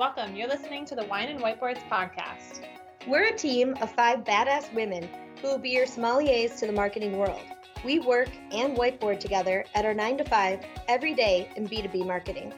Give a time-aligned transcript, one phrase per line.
[0.00, 0.34] welcome.
[0.34, 2.60] You're listening to the Wine and Whiteboards podcast.
[3.06, 5.06] We're a team of five badass women
[5.42, 7.42] who will be your sommeliers to the marketing world.
[7.84, 12.54] We work and whiteboard together at our 9 to 5 every day in B2B marketing.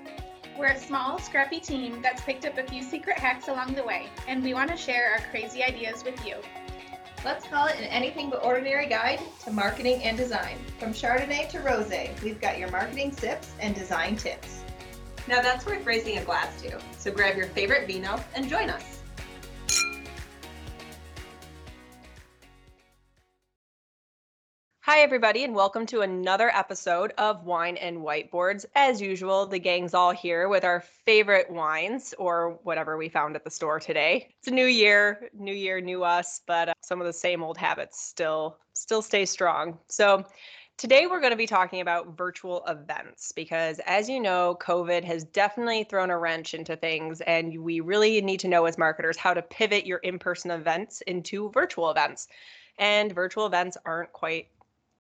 [0.56, 4.06] We're a small, scrappy team that's picked up a few secret hacks along the way,
[4.28, 6.36] and we want to share our crazy ideas with you.
[7.24, 10.58] Let's call it an anything but ordinary guide to marketing and design.
[10.78, 14.61] From Chardonnay to Rosé, we've got your marketing sips and design tips.
[15.28, 16.80] Now that's worth raising a glass to.
[16.98, 19.02] So grab your favorite vino and join us.
[24.80, 28.66] Hi, everybody, and welcome to another episode of Wine and Whiteboards.
[28.74, 33.44] As usual, the gang's all here with our favorite wines or whatever we found at
[33.44, 34.34] the store today.
[34.40, 37.56] It's a new year, new year, new us, but uh, some of the same old
[37.56, 39.78] habits still still stay strong.
[39.88, 40.24] So,
[40.82, 45.22] Today, we're going to be talking about virtual events because, as you know, COVID has
[45.22, 49.32] definitely thrown a wrench into things, and we really need to know as marketers how
[49.32, 52.26] to pivot your in person events into virtual events.
[52.80, 54.48] And virtual events aren't quite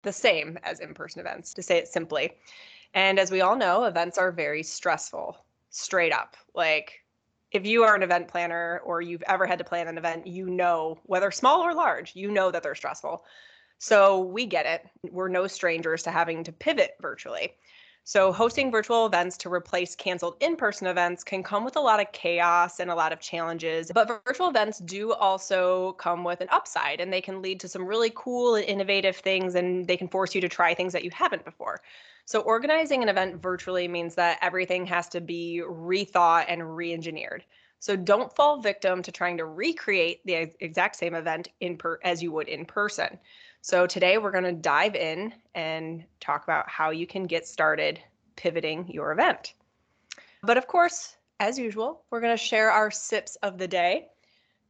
[0.03, 2.33] the same as in person events, to say it simply.
[2.92, 5.39] And as we all know, events are very stressful,
[5.70, 6.37] straight up.
[6.55, 7.03] Like,
[7.53, 10.50] if you are an event planner or you've ever had to plan an event, you
[10.50, 13.25] know, whether small or large, you know that they're stressful.
[13.81, 14.86] So we get it.
[15.11, 17.55] We're no strangers to having to pivot virtually.
[18.05, 22.00] So, hosting virtual events to replace canceled in person events can come with a lot
[22.00, 23.91] of chaos and a lot of challenges.
[23.95, 27.87] But virtual events do also come with an upside, and they can lead to some
[27.87, 31.11] really cool and innovative things, and they can force you to try things that you
[31.12, 31.81] haven't before.
[32.27, 37.44] So, organizing an event virtually means that everything has to be rethought and re engineered.
[37.78, 42.22] So, don't fall victim to trying to recreate the exact same event in per- as
[42.22, 43.19] you would in person.
[43.62, 48.00] So today we're going to dive in and talk about how you can get started
[48.36, 49.53] pivoting your event.
[50.42, 54.08] But of course, as usual, we're going to share our sips of the day.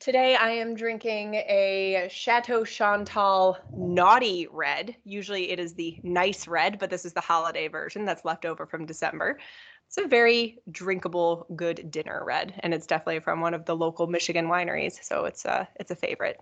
[0.01, 4.97] Today I am drinking a Chateau Chantal Naughty Red.
[5.05, 8.67] Usually it is the nice red, but this is the holiday version that's left over
[8.67, 9.39] from December.
[9.87, 14.07] It's a very drinkable, good dinner red, and it's definitely from one of the local
[14.09, 16.41] Michigan wineries, so it's a it's a favorite.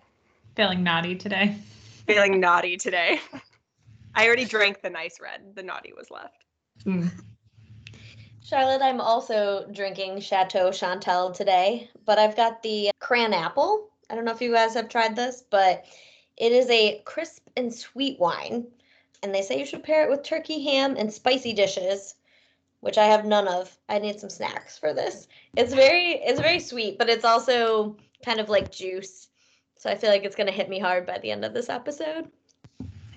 [0.54, 1.56] Feeling naughty today
[2.08, 3.20] feeling naughty today.
[4.14, 5.54] I already drank the nice red.
[5.54, 6.44] The naughty was left.
[6.84, 7.10] Mm.
[8.42, 13.90] Charlotte, I'm also drinking Chateau Chantal today, but I've got the cran apple.
[14.08, 15.84] I don't know if you guys have tried this, but
[16.38, 18.66] it is a crisp and sweet wine.
[19.22, 22.14] And they say you should pair it with turkey ham and spicy dishes,
[22.80, 23.76] which I have none of.
[23.90, 25.28] I need some snacks for this.
[25.56, 29.27] It's very it's very sweet, but it's also kind of like juice
[29.78, 31.68] so I feel like it's going to hit me hard by the end of this
[31.68, 32.28] episode.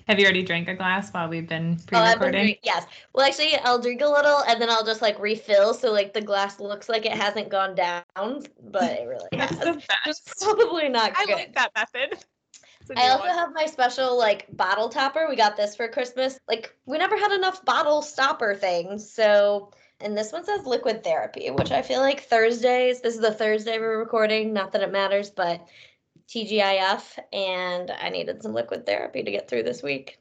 [0.08, 2.42] Have you already drank a glass while we've been oh, pre-recording?
[2.42, 2.86] Oh, been yes.
[3.14, 6.22] Well, actually, I'll drink a little and then I'll just like refill, so like the
[6.22, 9.84] glass looks like it hasn't gone down, but it really has.
[10.06, 11.30] It's probably not good.
[11.30, 12.24] I like that method.
[12.98, 13.38] I also one.
[13.38, 15.28] have my special like bottle topper.
[15.30, 16.38] We got this for Christmas.
[16.48, 19.72] Like we never had enough bottle stopper things, so
[20.02, 23.02] and this one says liquid therapy, which I feel like Thursdays.
[23.02, 24.52] This is the Thursday we're recording.
[24.52, 25.66] Not that it matters, but
[26.32, 30.20] TGIF, and I needed some liquid therapy to get through this week.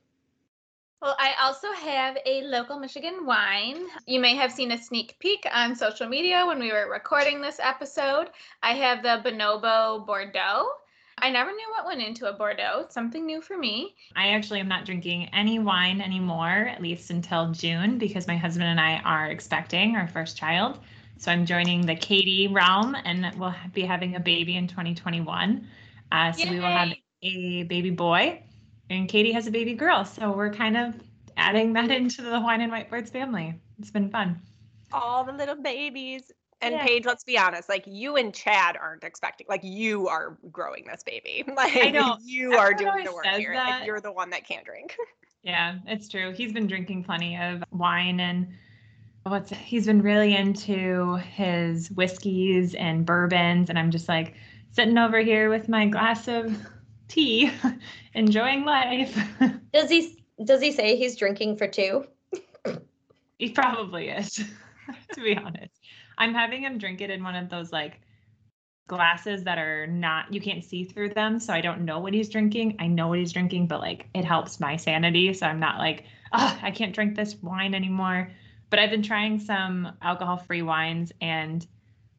[1.01, 3.87] Well, I also have a local Michigan wine.
[4.07, 7.61] You may have seen a sneak peek on social media when we were recording this
[7.63, 8.31] episode.
[8.63, 10.67] I have the Bonobo Bordeaux.
[11.19, 12.81] I never knew what went into a Bordeaux.
[12.81, 13.95] It's something new for me.
[14.17, 18.69] I actually am not drinking any wine anymore, at least until June, because my husband
[18.69, 20.81] and I are expecting our first child.
[21.19, 25.67] So I'm joining the Katie realm and we'll be having a baby in 2021.
[26.13, 26.51] Uh, so Yay.
[26.51, 28.43] we will have a baby boy,
[28.89, 30.05] and Katie has a baby girl.
[30.05, 30.95] So we're kind of
[31.37, 33.55] adding that into the Wine and Whiteboards family.
[33.79, 34.41] It's been fun.
[34.93, 36.31] All the little babies.
[36.63, 36.87] And yeah.
[36.87, 41.03] Paige, let's be honest, like you and Chad aren't expecting, like you are growing this
[41.03, 41.43] baby.
[41.57, 43.55] Like I know you are doing the work here.
[43.55, 43.85] That.
[43.87, 44.97] you're the one that can't drink.
[45.43, 46.33] Yeah, it's true.
[46.33, 48.49] He's been drinking plenty of wine and
[49.23, 54.35] what's he's been really into his whiskeys and bourbons and I'm just like
[54.73, 56.57] sitting over here with my glass of
[57.09, 57.51] tea,
[58.15, 59.19] enjoying life.
[59.73, 62.07] Does he does he say he's drinking for two?
[63.39, 64.37] he probably is,
[65.13, 65.79] to be honest.
[66.17, 68.01] I'm having him drink it in one of those like
[68.89, 72.29] glasses that are not you can't see through them so i don't know what he's
[72.29, 75.79] drinking i know what he's drinking but like it helps my sanity so i'm not
[75.79, 76.03] like
[76.33, 78.29] oh i can't drink this wine anymore
[78.69, 81.69] but i've been trying some alcohol free wines and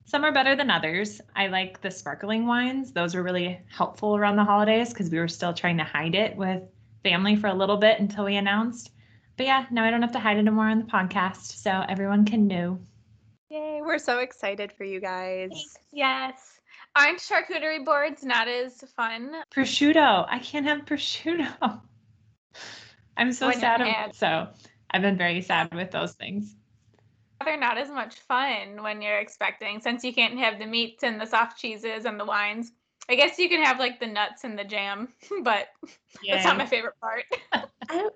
[0.06, 1.22] some are better than others.
[1.36, 2.92] I like the sparkling wines.
[2.92, 6.36] Those were really helpful around the holidays because we were still trying to hide it
[6.36, 6.64] with
[7.04, 8.92] family for a little bit until we announced.
[9.38, 12.26] But yeah, now I don't have to hide it anymore on the podcast, so everyone
[12.26, 12.80] can know.
[13.50, 15.50] Yay, we're so excited for you guys.
[15.92, 16.60] Yes.
[16.96, 19.34] Aren't charcuterie boards not as fun?
[19.54, 20.26] Prosciutto.
[20.30, 21.82] I can't have prosciutto.
[23.18, 23.82] I'm so When sad.
[23.82, 24.48] About, so
[24.90, 26.56] I've been very sad with those things.
[27.46, 31.20] They're not as much fun when you're expecting, since you can't have the meats and
[31.20, 32.72] the soft cheeses and the wines.
[33.10, 35.10] I guess you can have like the nuts and the jam,
[35.44, 35.70] but
[36.30, 37.26] that's not my favorite part.
[37.90, 38.10] I.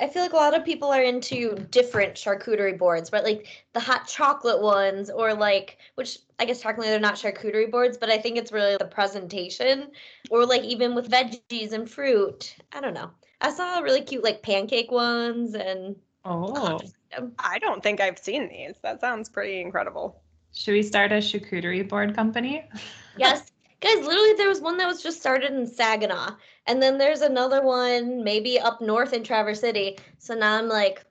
[0.00, 3.80] I feel like a lot of people are into different charcuterie boards, but Like the
[3.80, 8.16] hot chocolate ones, or like, which I guess technically they're not charcuterie boards, but I
[8.16, 9.90] think it's really the presentation,
[10.30, 12.56] or like even with veggies and fruit.
[12.72, 13.10] I don't know.
[13.42, 16.80] I saw really cute like pancake ones, and Oh,
[17.16, 18.74] um, I don't think I've seen these.
[18.82, 20.22] That sounds pretty incredible.
[20.54, 22.64] should we start a charcuterie board company?
[23.16, 26.36] yes, guys, literally there was one that was just started in Saginaw,
[26.66, 29.98] and then there's another one maybe up north in Traverse City.
[30.18, 31.04] So now I'm like,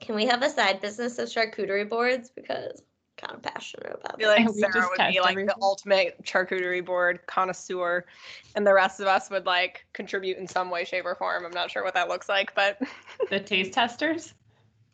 [0.00, 4.14] can we have a side business of charcuterie boards because I'm kind of passionate about
[4.14, 4.40] I feel it.
[4.40, 5.46] like Sarah just would be like everything.
[5.46, 8.06] the ultimate charcuterie board connoisseur,
[8.54, 11.44] and the rest of us would like contribute in some way, shape, or form.
[11.44, 12.80] I'm not sure what that looks like, but
[13.30, 14.34] The taste testers?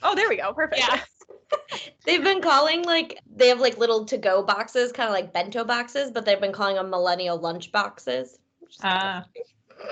[0.02, 0.80] Oh, there we go, perfect.
[0.80, 1.00] Yeah.
[2.06, 5.64] They've been calling like they have like little to go boxes, kind of like bento
[5.64, 8.38] boxes, but they've been calling them millennial lunch boxes.
[8.60, 9.24] which is Ah,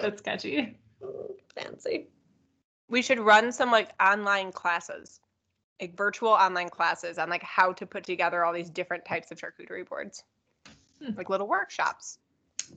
[0.03, 0.77] that's sketchy.
[1.03, 2.09] mm, fancy.
[2.89, 5.21] We should run some like online classes,
[5.81, 9.39] like virtual online classes on like how to put together all these different types of
[9.39, 10.25] charcuterie boards,
[11.03, 11.15] Hmm.
[11.17, 12.19] like little workshops.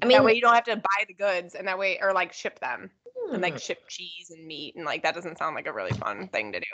[0.01, 2.13] I mean, that way you don't have to buy the goods, and that way or
[2.13, 2.91] like ship them
[3.31, 5.91] and like hmm, ship cheese and meat, and like that doesn't sound like a really
[5.93, 6.65] fun thing to do.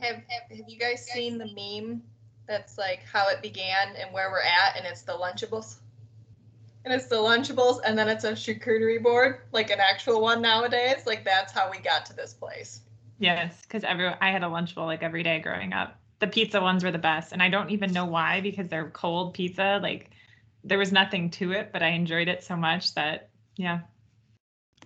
[0.00, 2.02] Have, have you guys seen the meme
[2.46, 5.76] that's like how it began and where we're at, and it's the Lunchables?
[6.84, 11.06] And it's the Lunchables, and then it's a charcuterie board, like an actual one nowadays.
[11.06, 12.80] Like that's how we got to this place.
[13.18, 16.00] Yes, because every I had a lunchable like every day growing up.
[16.20, 19.34] The pizza ones were the best, and I don't even know why because they're cold
[19.34, 19.78] pizza.
[19.82, 20.10] Like
[20.64, 23.80] there was nothing to it, but I enjoyed it so much that yeah,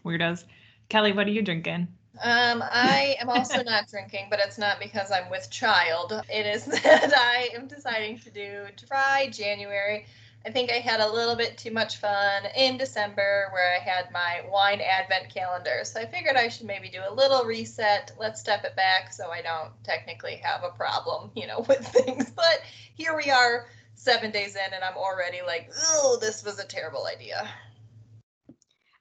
[0.04, 0.44] weirdos.
[0.88, 1.88] Kelly, what are you drinking?
[2.22, 6.12] Um, I am also not drinking, but it's not because I'm with child.
[6.28, 10.06] It is that I am deciding to do dry January.
[10.46, 14.12] I think I had a little bit too much fun in December where I had
[14.12, 15.80] my wine advent calendar.
[15.84, 18.12] So I figured I should maybe do a little reset.
[18.18, 22.30] Let's step it back so I don't technically have a problem, you know, with things.
[22.30, 22.60] But
[22.94, 27.06] here we are, seven days in, and I'm already like, oh, this was a terrible
[27.06, 27.48] idea.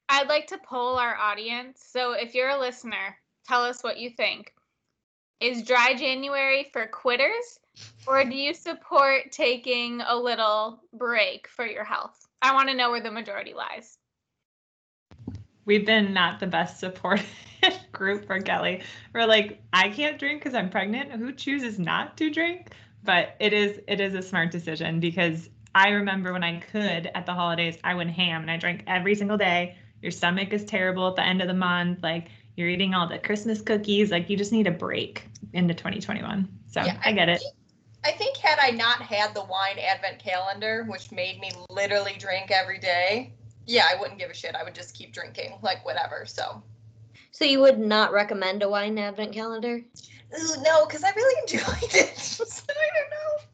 [0.10, 1.84] I'd like to poll our audience.
[1.92, 3.18] So if you're a listener,
[3.48, 4.54] tell us what you think.
[5.40, 7.60] Is dry January for quitters
[8.08, 12.28] or do you support taking a little break for your health?
[12.42, 13.98] I want to know where the majority lies.
[15.66, 17.26] We've been not the best supported
[17.92, 18.82] group for Kelly.
[19.14, 21.12] We're like, I can't drink because I'm pregnant.
[21.12, 22.74] Who chooses not to drink?
[23.04, 27.26] But it is it is a smart decision because I remember when I could at
[27.26, 29.78] the holidays, I went ham and I drank every single day.
[30.04, 32.04] Your stomach is terrible at the end of the month.
[32.04, 32.28] Like
[32.58, 34.12] you're eating all the Christmas cookies.
[34.12, 35.24] Like you just need a break
[35.54, 36.48] into 2021.
[36.68, 37.42] So Yeah, I get it.
[38.04, 42.52] I think had I not had the wine advent calendar, which made me literally drink
[42.52, 43.32] every day,
[43.66, 44.56] yeah, I wouldn't give a shit.
[44.56, 46.26] I would just keep drinking, like whatever.
[46.26, 46.62] So,
[47.32, 49.82] So you would not recommend a wine advent calendar?
[50.38, 52.18] Ooh, no, because I really enjoyed it.
[52.18, 53.46] so I don't know.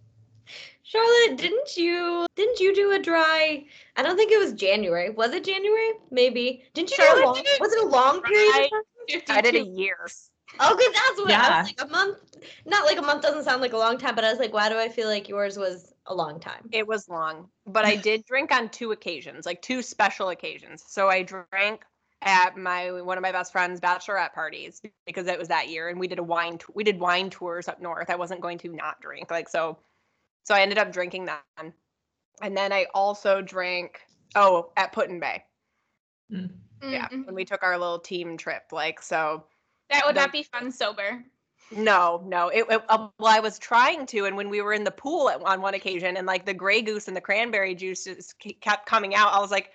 [0.89, 3.63] Charlotte, didn't you didn't you do a dry?
[3.95, 5.11] I don't think it was January.
[5.11, 5.91] Was it January?
[6.09, 6.63] Maybe.
[6.73, 8.51] Didn't you do a long, did it was it a long period?
[8.51, 8.81] dry of time?
[9.37, 9.97] I did a 52 year.
[10.59, 11.59] Oh, okay, that's what I Yeah.
[11.59, 12.17] was like a month.
[12.65, 14.67] Not like a month doesn't sound like a long time, but I was like, why
[14.67, 16.67] do I feel like yours was a long time?
[16.71, 20.83] It was long, but I did drink on two occasions, like two special occasions.
[20.87, 21.83] So I drank
[22.23, 25.99] at my one of my best friend's bachelorette parties because it was that year, and
[25.99, 28.09] we did a wine t- we did wine tours up north.
[28.09, 29.77] I wasn't going to not drink, like so.
[30.49, 31.73] So I ended up drinking then,
[32.41, 33.99] and then I also drank
[34.35, 35.43] oh at Put-in-Bay,
[36.33, 36.49] Mm.
[36.81, 37.27] yeah, Mm-mm.
[37.27, 39.43] when we took our little team trip, like so.
[39.91, 41.23] That would the- not be fun sober.
[41.69, 42.47] No, no.
[42.47, 45.29] It, it uh, well, I was trying to, and when we were in the pool
[45.29, 48.87] at, on one occasion, and like the Grey Goose and the cranberry juice just kept
[48.87, 49.69] coming out, I was like,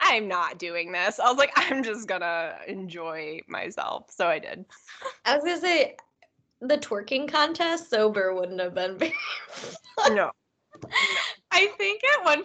[0.00, 1.20] I'm not doing this.
[1.20, 4.10] I was like, I'm just gonna enjoy myself.
[4.10, 4.64] So I did.
[5.24, 5.96] I was gonna say
[6.60, 9.12] the twerking contest sober wouldn't have been very
[9.96, 10.14] fun.
[10.16, 10.30] No,
[11.50, 12.44] I think at one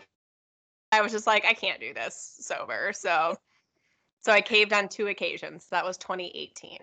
[0.91, 2.91] I was just like, I can't do this sober.
[2.93, 3.35] So,
[4.21, 5.67] so I caved on two occasions.
[5.71, 6.77] That was 2018.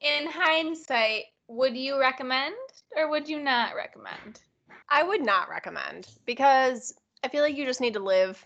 [0.00, 2.54] in hindsight, would you recommend
[2.96, 4.40] or would you not recommend?
[4.88, 8.42] I would not recommend because I feel like you just need to live,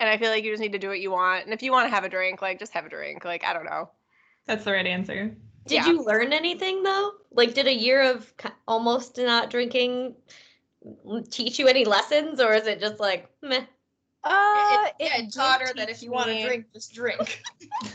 [0.00, 1.44] and I feel like you just need to do what you want.
[1.44, 3.24] And if you want to have a drink, like just have a drink.
[3.24, 3.88] Like I don't know.
[4.46, 5.34] That's the right answer.
[5.66, 5.86] Did Yeah.
[5.86, 7.12] you learn anything though?
[7.30, 8.32] Like, did a year of
[8.66, 10.16] almost not drinking
[11.30, 13.66] teach you any lessons, or is it just like meh?
[14.24, 16.94] Uh, it, yeah, it it taught her that if teach you want to drink, just
[16.94, 17.42] drink.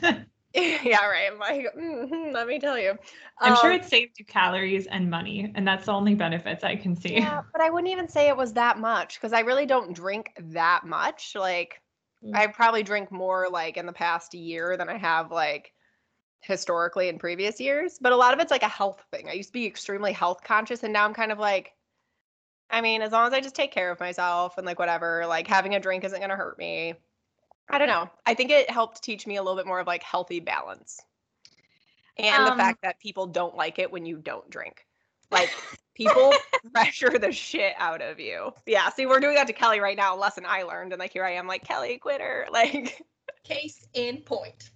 [0.54, 1.30] yeah, right.
[1.32, 2.98] I'm like, mhm, let me tell you.
[3.44, 6.76] I'm sure Um, it saved you calories and money, and that's the only benefits I
[6.76, 7.20] can see.
[7.20, 10.32] Yeah, but I wouldn't even say it was that much because I really don't drink
[10.38, 11.36] that much.
[11.36, 11.82] Like,
[12.24, 12.34] Mm.
[12.34, 15.74] I probably drink more like in the past year than I have like
[16.42, 17.98] historically in previous years.
[18.00, 19.30] But a lot of it's like a health thing.
[19.30, 21.74] I used to be extremely health conscious, and now I'm kind of like,
[22.70, 25.48] I mean, as long as I just take care of myself and like whatever, like
[25.48, 26.96] having a drink isn't gonna hurt me.
[27.70, 28.10] I don't know.
[28.26, 31.00] I think it helped teach me a little bit more of like healthy balance.
[32.18, 34.86] And the Um, fact that people don't like it when you don't drink.
[35.32, 35.50] Like
[35.96, 36.34] people
[36.74, 38.52] pressure the shit out of you.
[38.66, 40.92] Yeah, see, we're doing that to Kelly right now, lesson I learned.
[40.92, 42.48] And like here I am, like, Kelly, quitter.
[42.52, 43.02] Like,
[43.44, 44.71] Case in point.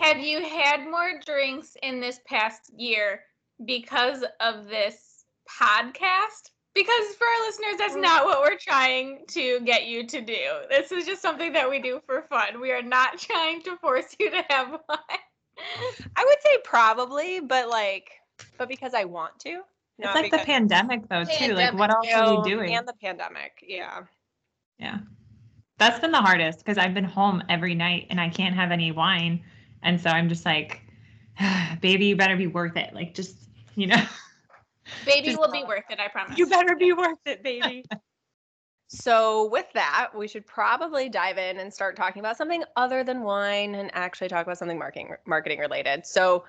[0.00, 3.20] Have you had more drinks in this past year
[3.64, 6.50] because of this podcast?
[6.74, 10.42] Because for our listeners, that's not what we're trying to get you to do.
[10.68, 12.60] This is just something that we do for fun.
[12.60, 14.98] We are not trying to force you to have one.
[16.16, 18.10] I would say probably, but like,
[18.58, 19.62] but because I want to.
[19.98, 21.54] It's like the pandemic though too.
[21.54, 22.74] Like what else are we doing?
[22.74, 23.64] And the pandemic.
[23.66, 24.00] Yeah.
[24.78, 24.98] Yeah.
[25.78, 28.90] That's been the hardest because I've been home every night and I can't have any
[28.90, 29.44] wine.
[29.84, 30.82] And so I'm just like,
[31.80, 32.92] baby, you better be worth it.
[32.94, 33.36] Like, just,
[33.76, 34.02] you know,
[35.04, 36.38] Baby Just- will be worth it, I promise.
[36.38, 37.84] You better be worth it, baby.
[38.88, 43.22] so, with that, we should probably dive in and start talking about something other than
[43.22, 46.06] wine and actually talk about something marketing marketing related.
[46.06, 46.44] So,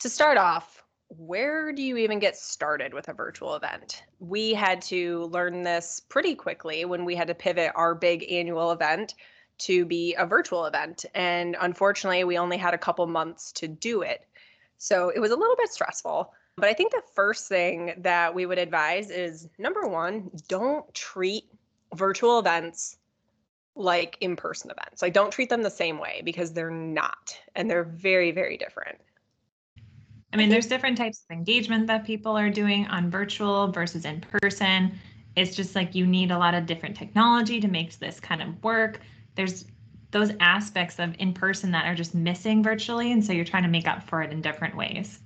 [0.00, 4.04] to start off, where do you even get started with a virtual event?
[4.18, 8.72] We had to learn this pretty quickly when we had to pivot our big annual
[8.72, 9.14] event
[9.60, 11.04] to be a virtual event.
[11.14, 14.26] And unfortunately, we only had a couple months to do it.
[14.78, 16.32] So, it was a little bit stressful.
[16.56, 21.44] But I think the first thing that we would advise is number one, don't treat
[21.94, 22.98] virtual events
[23.76, 25.00] like in person events.
[25.00, 27.38] Like, don't treat them the same way because they're not.
[27.54, 28.98] And they're very, very different.
[30.32, 34.20] I mean, there's different types of engagement that people are doing on virtual versus in
[34.20, 34.98] person.
[35.36, 38.62] It's just like you need a lot of different technology to make this kind of
[38.62, 39.00] work.
[39.40, 39.64] There's
[40.10, 43.10] those aspects of in person that are just missing virtually.
[43.12, 45.18] And so you're trying to make up for it in different ways.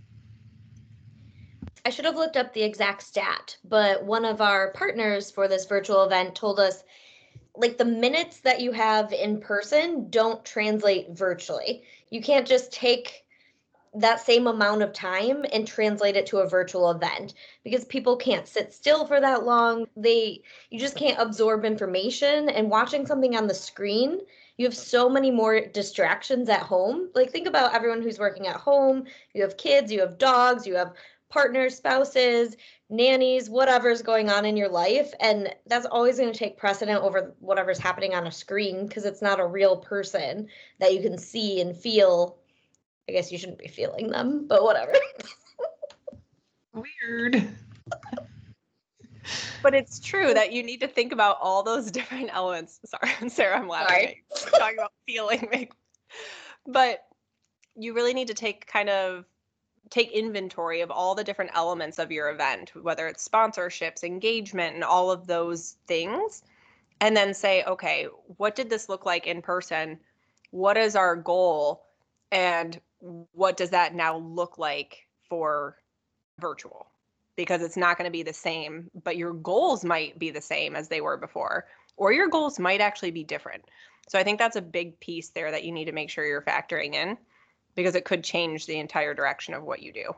[1.84, 5.66] I should have looked up the exact stat, but one of our partners for this
[5.66, 6.84] virtual event told us
[7.56, 11.82] like the minutes that you have in person don't translate virtually.
[12.10, 13.23] You can't just take
[13.94, 18.48] that same amount of time and translate it to a virtual event because people can't
[18.48, 19.86] sit still for that long.
[19.96, 24.20] They you just can't absorb information and watching something on the screen
[24.56, 27.08] you have so many more distractions at home.
[27.14, 29.04] Like think about everyone who's working at home.
[29.32, 30.92] You have kids, you have dogs, you have
[31.28, 32.56] partners, spouses,
[32.88, 35.12] nannies, whatever's going on in your life.
[35.18, 39.22] And that's always going to take precedent over whatever's happening on a screen because it's
[39.22, 40.46] not a real person
[40.78, 42.36] that you can see and feel.
[43.08, 44.92] I guess you shouldn't be feeling them, but whatever.
[46.72, 47.48] Weird.
[49.62, 52.80] But it's true that you need to think about all those different elements.
[52.84, 53.88] Sorry, Sarah, I'm laughing.
[53.88, 54.06] Sorry.
[54.06, 54.50] at you.
[54.52, 55.68] We're talking about feeling,
[56.66, 57.04] but
[57.76, 59.24] you really need to take kind of
[59.90, 64.84] take inventory of all the different elements of your event, whether it's sponsorships, engagement, and
[64.84, 66.42] all of those things,
[67.00, 69.98] and then say, okay, what did this look like in person?
[70.50, 71.84] What is our goal?
[72.32, 72.80] And
[73.32, 75.76] what does that now look like for
[76.40, 76.86] virtual?
[77.36, 80.76] because it's not going to be the same, but your goals might be the same
[80.76, 83.64] as they were before, or your goals might actually be different.
[84.08, 86.42] So I think that's a big piece there that you need to make sure you're
[86.42, 87.16] factoring in
[87.74, 90.14] because it could change the entire direction of what you do.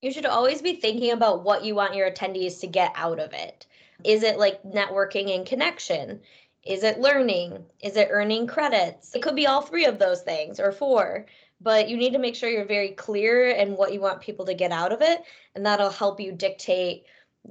[0.00, 3.32] You should always be thinking about what you want your attendees to get out of
[3.32, 3.66] it.
[4.04, 6.20] Is it like networking and connection?
[6.68, 7.64] Is it learning?
[7.80, 9.14] Is it earning credits?
[9.14, 11.24] It could be all three of those things or four,
[11.62, 14.52] but you need to make sure you're very clear in what you want people to
[14.52, 15.22] get out of it.
[15.54, 17.04] And that'll help you dictate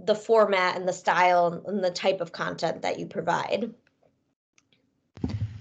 [0.06, 3.74] the format and the style and the type of content that you provide.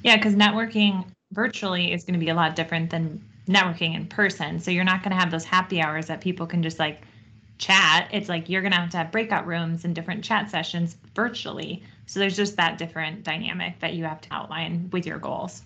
[0.02, 4.60] Yeah, because networking virtually is going to be a lot different than networking in person.
[4.60, 7.00] So you're not going to have those happy hours that people can just like
[7.56, 8.10] chat.
[8.12, 11.82] It's like you're going to have to have breakout rooms and different chat sessions virtually.
[12.06, 15.62] So there's just that different dynamic that you have to outline with your goals.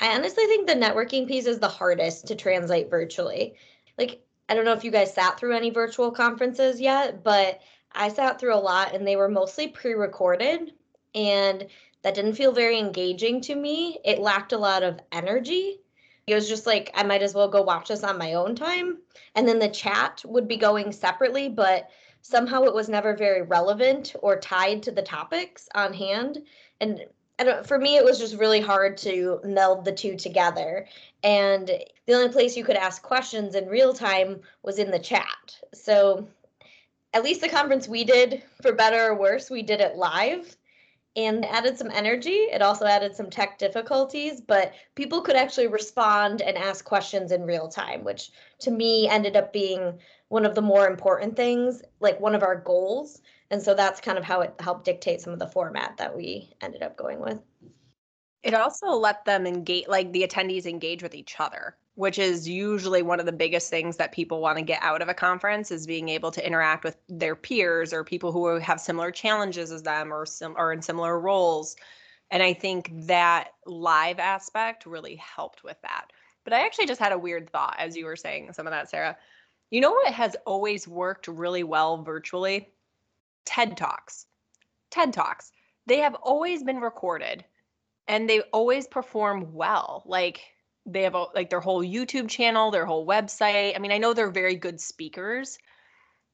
[0.00, 3.54] I honestly think the networking piece is the hardest to translate virtually.
[3.96, 7.60] Like, I don't know if you guys sat through any virtual conferences yet, but
[7.92, 10.72] I sat through a lot and they were mostly pre recorded.
[11.14, 11.66] And
[12.02, 13.98] that didn't feel very engaging to me.
[14.04, 15.80] It lacked a lot of energy.
[16.26, 18.98] It was just like I might as well go watch this on my own time.
[19.34, 21.88] And then the chat would be going separately, but
[22.24, 26.38] somehow it was never very relevant or tied to the topics on hand.
[26.80, 27.04] And
[27.38, 30.86] don't, for me, it was just really hard to meld the two together.
[31.22, 31.70] And
[32.06, 35.58] the only place you could ask questions in real time was in the chat.
[35.74, 36.26] So
[37.12, 40.56] at least the conference we did, for better or worse, we did it live
[41.16, 42.30] and added some energy.
[42.30, 47.42] It also added some tech difficulties, but people could actually respond and ask questions in
[47.42, 49.98] real time, which to me ended up being
[50.34, 53.22] one of the more important things, like one of our goals.
[53.52, 56.52] And so that's kind of how it helped dictate some of the format that we
[56.60, 57.40] ended up going with.
[58.42, 63.00] It also let them engage, like the attendees engage with each other, which is usually
[63.00, 65.86] one of the biggest things that people want to get out of a conference is
[65.86, 70.12] being able to interact with their peers or people who have similar challenges as them
[70.12, 71.76] or sim- or in similar roles.
[72.32, 76.06] And I think that live aspect really helped with that.
[76.42, 78.90] But I actually just had a weird thought as you were saying some of that,
[78.90, 79.16] Sarah.
[79.74, 82.68] You know what has always worked really well virtually?
[83.44, 84.26] TED Talks.
[84.92, 85.50] TED Talks.
[85.86, 87.44] They have always been recorded
[88.06, 90.04] and they always perform well.
[90.06, 90.42] Like
[90.86, 93.74] they have a, like their whole YouTube channel, their whole website.
[93.74, 95.58] I mean, I know they're very good speakers,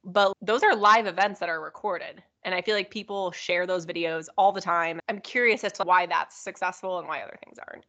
[0.03, 2.21] but those are live events that are recorded.
[2.43, 4.99] And I feel like people share those videos all the time.
[5.09, 7.85] I'm curious as to why that's successful and why other things aren't.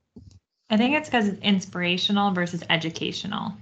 [0.71, 3.52] I think it's because it's inspirational versus educational.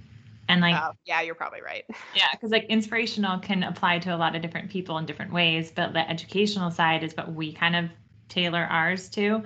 [0.51, 1.85] And like, uh, yeah, you're probably right.
[2.15, 5.71] Yeah, because like inspirational can apply to a lot of different people in different ways,
[5.71, 7.85] but the educational side is what we kind of
[8.27, 9.41] tailor ours to.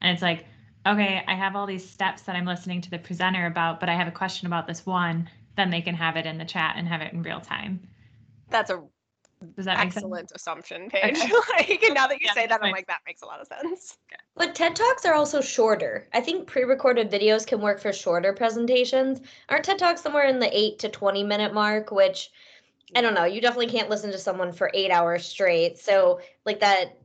[0.00, 0.46] And it's like,
[0.86, 3.96] okay, I have all these steps that I'm listening to the presenter about, but I
[3.96, 6.86] have a question about this one, then they can have it in the chat and
[6.86, 7.80] have it in real time.
[8.48, 8.80] That's a
[9.56, 11.16] does that excellent assumption, Paige?
[11.16, 11.30] Okay.
[11.58, 13.98] like now that you yeah, say that, I'm like, that makes a lot of sense.
[14.36, 16.08] But TED Talks are also shorter.
[16.12, 19.20] I think pre-recorded videos can work for shorter presentations.
[19.48, 22.32] Aren't TED Talks somewhere in the eight to twenty minute mark, which
[22.96, 23.24] I don't know.
[23.24, 25.78] You definitely can't listen to someone for eight hours straight.
[25.78, 26.98] So like that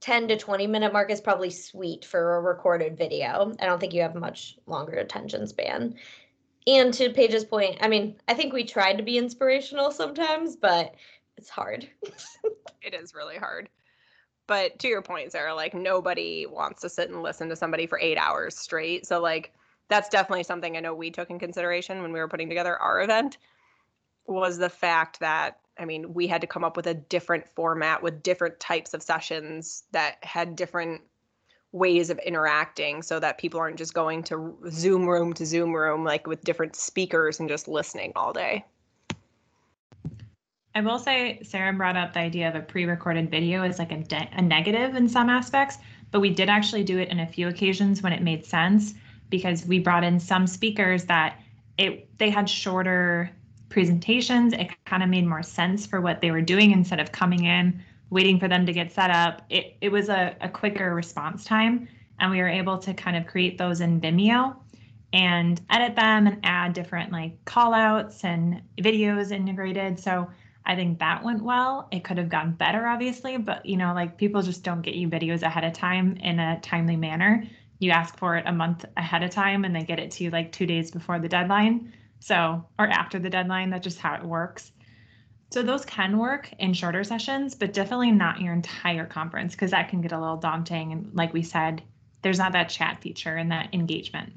[0.00, 3.54] 10 to 20 minute mark is probably sweet for a recorded video.
[3.60, 5.96] I don't think you have much longer attention span.
[6.66, 10.94] And to Paige's point, I mean, I think we tried to be inspirational sometimes, but
[11.36, 11.88] it's hard.
[12.82, 13.68] it is really hard.
[14.48, 18.00] But to your point, Sarah, like nobody wants to sit and listen to somebody for
[18.00, 19.06] eight hours straight.
[19.06, 19.54] So, like,
[19.88, 23.00] that's definitely something I know we took in consideration when we were putting together our
[23.02, 23.38] event
[24.26, 28.02] was the fact that I mean, we had to come up with a different format
[28.02, 31.02] with different types of sessions that had different
[31.70, 36.02] ways of interacting so that people aren't just going to Zoom room to Zoom room,
[36.02, 38.64] like with different speakers and just listening all day.
[40.78, 43.96] I will say Sarah brought up the idea of a pre-recorded video as like a,
[43.96, 45.78] de- a negative in some aspects,
[46.12, 48.94] but we did actually do it in a few occasions when it made sense
[49.28, 51.40] because we brought in some speakers that
[51.78, 53.28] it they had shorter
[53.70, 54.52] presentations.
[54.52, 57.82] It kind of made more sense for what they were doing instead of coming in,
[58.10, 59.42] waiting for them to get set up.
[59.50, 61.88] It, it was a, a quicker response time,
[62.20, 64.54] and we were able to kind of create those in Vimeo
[65.12, 69.98] and edit them and add different like call outs and videos integrated.
[69.98, 70.28] So
[70.68, 71.88] I think that went well.
[71.90, 75.08] It could have gone better, obviously, but you know, like people just don't get you
[75.08, 77.42] videos ahead of time in a timely manner.
[77.78, 80.30] You ask for it a month ahead of time and they get it to you
[80.30, 81.94] like two days before the deadline.
[82.20, 84.70] So, or after the deadline, that's just how it works.
[85.50, 89.88] So those can work in shorter sessions, but definitely not your entire conference because that
[89.88, 90.92] can get a little daunting.
[90.92, 91.82] And like we said,
[92.20, 94.34] there's not that chat feature and that engagement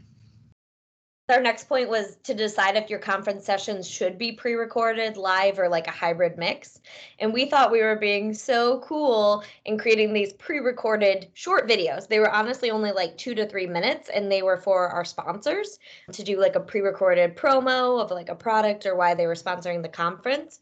[1.32, 5.70] our next point was to decide if your conference sessions should be pre-recorded live or
[5.70, 6.80] like a hybrid mix.
[7.20, 12.08] And we thought we were being so cool in creating these pre-recorded short videos.
[12.08, 15.80] They were honestly only like two to three minutes and they were for our sponsors
[16.12, 19.82] to do like a pre-recorded promo of like a product or why they were sponsoring
[19.82, 20.60] the conference.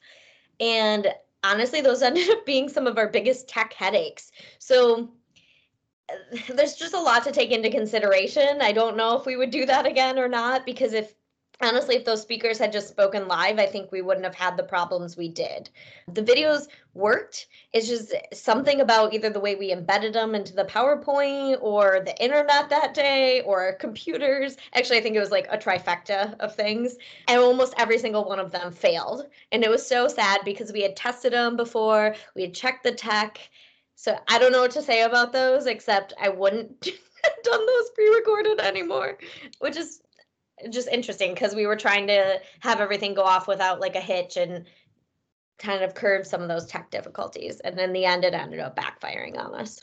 [0.60, 1.08] And
[1.44, 4.32] honestly those ended up being some of our biggest tech headaches.
[4.60, 5.10] So
[6.50, 8.62] there's just a lot to take into consideration.
[8.62, 11.14] I don't know if we would do that again or not because if
[11.62, 14.64] honestly if those speakers had just spoken live, I think we wouldn't have had the
[14.64, 15.70] problems we did.
[16.08, 17.48] The videos worked.
[17.74, 22.18] It's just something about either the way we embedded them into the PowerPoint or the
[22.24, 24.58] internet that day or computers.
[24.74, 26.96] Actually, I think it was like a trifecta of things.
[27.28, 29.28] And almost every single one of them failed.
[29.52, 32.92] And it was so sad because we had tested them before, we had checked the
[32.92, 33.50] tech
[34.00, 36.86] so I don't know what to say about those except I wouldn't
[37.24, 39.18] have done those pre-recorded anymore,
[39.60, 40.02] which is
[40.70, 44.38] just interesting because we were trying to have everything go off without like a hitch
[44.38, 44.64] and
[45.58, 47.60] kind of curb some of those tech difficulties.
[47.60, 49.82] And in the end, it ended up backfiring on us.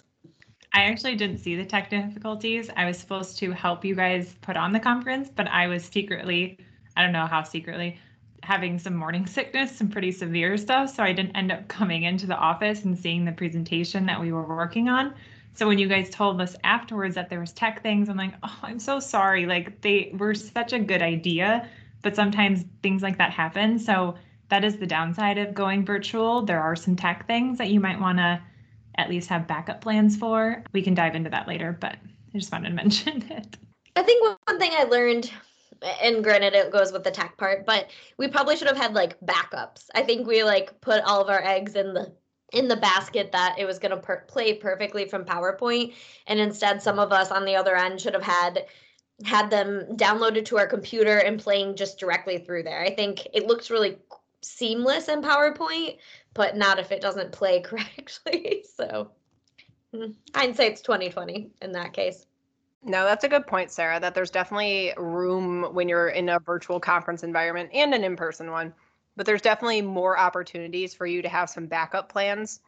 [0.72, 2.70] I actually didn't see the tech difficulties.
[2.74, 6.58] I was supposed to help you guys put on the conference, but I was secretly,
[6.96, 7.98] I don't know how secretly,
[8.46, 10.94] having some morning sickness, some pretty severe stuff.
[10.94, 14.30] So I didn't end up coming into the office and seeing the presentation that we
[14.30, 15.14] were working on.
[15.54, 18.58] So when you guys told us afterwards that there was tech things, I'm like, oh,
[18.62, 19.46] I'm so sorry.
[19.46, 21.68] Like they were such a good idea,
[22.02, 23.80] but sometimes things like that happen.
[23.80, 24.14] So
[24.48, 26.42] that is the downside of going virtual.
[26.42, 28.40] There are some tech things that you might want to
[28.96, 30.62] at least have backup plans for.
[30.72, 31.96] We can dive into that later, but
[32.34, 33.56] I just wanted to mention it.
[33.96, 35.32] I think one thing I learned,
[36.02, 39.18] and granted it goes with the tech part, but we probably should have had like
[39.20, 39.88] backups.
[39.94, 42.12] I think we like put all of our eggs in the
[42.52, 45.94] in the basket that it was going to per- play perfectly from PowerPoint,
[46.26, 48.66] and instead some of us on the other end should have had
[49.24, 52.82] had them downloaded to our computer and playing just directly through there.
[52.82, 53.96] I think it looks really
[54.42, 55.98] seamless in PowerPoint,
[56.34, 58.64] but not if it doesn't play correctly.
[58.76, 59.10] so
[59.94, 62.26] hmm, hindsight's 2020 in that case.
[62.82, 66.78] No, that's a good point, Sarah, that there's definitely room when you're in a virtual
[66.78, 68.72] conference environment and an in-person one,
[69.16, 72.60] but there's definitely more opportunities for you to have some backup plans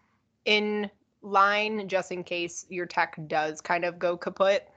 [0.44, 0.90] in
[1.22, 4.68] line just in case your tech does kind of go kaput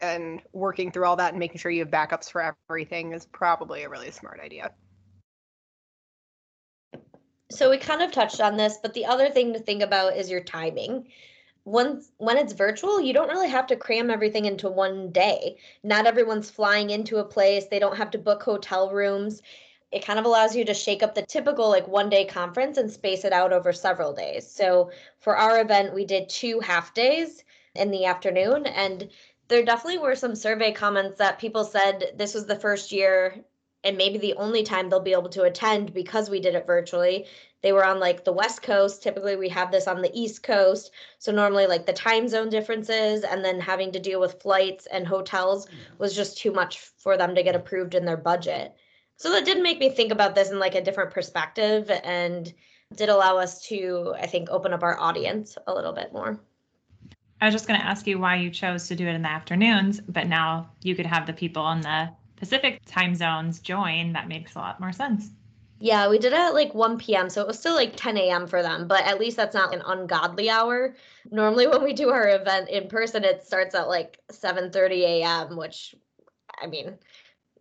[0.00, 3.82] and working through all that and making sure you have backups for everything is probably
[3.82, 4.70] a really smart idea.
[7.50, 10.30] So we kind of touched on this, but the other thing to think about is
[10.30, 11.08] your timing.
[11.68, 15.58] Once when it's virtual, you don't really have to cram everything into one day.
[15.82, 17.66] Not everyone's flying into a place.
[17.66, 19.42] They don't have to book hotel rooms.
[19.92, 22.90] It kind of allows you to shake up the typical like one day conference and
[22.90, 24.50] space it out over several days.
[24.50, 29.10] So for our event, we did two half days in the afternoon and
[29.48, 33.44] there definitely were some survey comments that people said this was the first year
[33.84, 37.26] and maybe the only time they'll be able to attend because we did it virtually.
[37.62, 39.02] They were on like the West Coast.
[39.02, 40.92] Typically, we have this on the East Coast.
[41.18, 45.06] So, normally, like the time zone differences and then having to deal with flights and
[45.06, 45.98] hotels mm-hmm.
[45.98, 48.74] was just too much for them to get approved in their budget.
[49.16, 52.52] So, that did make me think about this in like a different perspective and
[52.94, 56.40] did allow us to, I think, open up our audience a little bit more.
[57.40, 59.28] I was just going to ask you why you chose to do it in the
[59.28, 64.28] afternoons, but now you could have the people on the Pacific time zones join, that
[64.28, 65.30] makes a lot more sense.
[65.80, 67.30] Yeah, we did it at like 1 p.m.
[67.30, 68.46] So it was still like 10 a.m.
[68.46, 70.94] for them, but at least that's not an ungodly hour.
[71.30, 75.94] Normally when we do our event in person, it starts at like 7:30 a.m., which
[76.60, 76.98] I mean,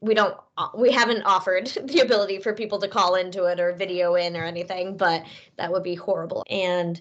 [0.02, 3.74] we don't uh, we haven't offered the ability for people to call into it or
[3.74, 5.24] video in or anything, but
[5.58, 6.44] that would be horrible.
[6.50, 7.00] And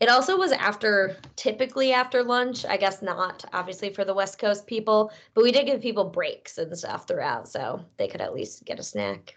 [0.00, 2.64] it also was after, typically after lunch.
[2.64, 6.58] I guess not, obviously, for the West Coast people, but we did give people breaks
[6.58, 9.34] and stuff throughout, so they could at least get a snack.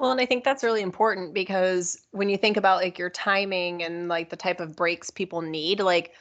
[0.00, 3.82] Well, and I think that's really important because when you think about like your timing
[3.84, 6.14] and like the type of breaks people need, like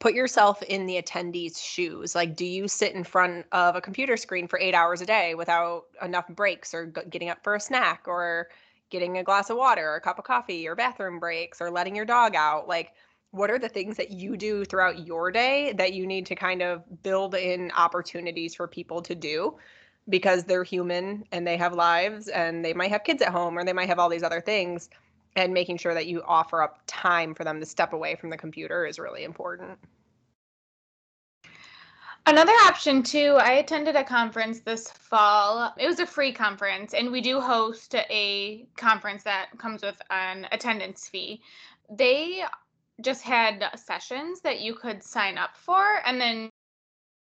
[0.00, 2.14] put yourself in the attendee's shoes.
[2.16, 5.36] Like, do you sit in front of a computer screen for eight hours a day
[5.36, 8.48] without enough breaks or getting up for a snack or
[8.90, 11.96] getting a glass of water or a cup of coffee or bathroom breaks or letting
[11.96, 12.92] your dog out like
[13.32, 16.62] what are the things that you do throughout your day that you need to kind
[16.62, 19.56] of build in opportunities for people to do
[20.08, 23.64] because they're human and they have lives and they might have kids at home or
[23.64, 24.90] they might have all these other things
[25.36, 28.36] and making sure that you offer up time for them to step away from the
[28.36, 29.78] computer is really important.
[32.26, 35.72] Another option too, I attended a conference this fall.
[35.78, 40.46] It was a free conference, and we do host a conference that comes with an
[40.52, 41.40] attendance fee.
[41.88, 42.42] They
[43.00, 46.49] just had sessions that you could sign up for, and then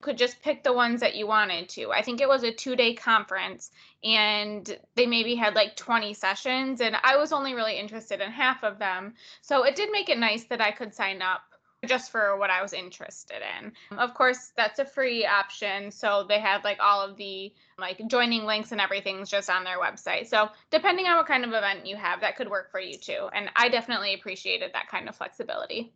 [0.01, 1.91] could just pick the ones that you wanted to.
[1.91, 3.71] I think it was a two day conference
[4.03, 8.63] and they maybe had like 20 sessions, and I was only really interested in half
[8.63, 9.15] of them.
[9.41, 11.41] So it did make it nice that I could sign up
[11.85, 13.71] just for what I was interested in.
[13.97, 15.91] Of course, that's a free option.
[15.91, 19.79] So they have like all of the like joining links and everything's just on their
[19.79, 20.27] website.
[20.27, 23.29] So depending on what kind of event you have, that could work for you too.
[23.33, 25.93] And I definitely appreciated that kind of flexibility.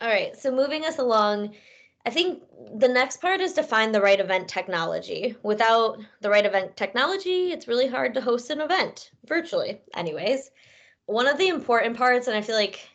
[0.00, 0.36] All right.
[0.36, 1.54] So moving us along,
[2.06, 2.42] I think
[2.78, 5.36] the next part is to find the right event technology.
[5.42, 10.52] Without the right event technology, it's really hard to host an event virtually, anyways.
[11.06, 12.88] One of the important parts, and I feel like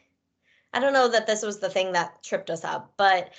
[0.73, 3.31] I don't know that this was the thing that tripped us up, but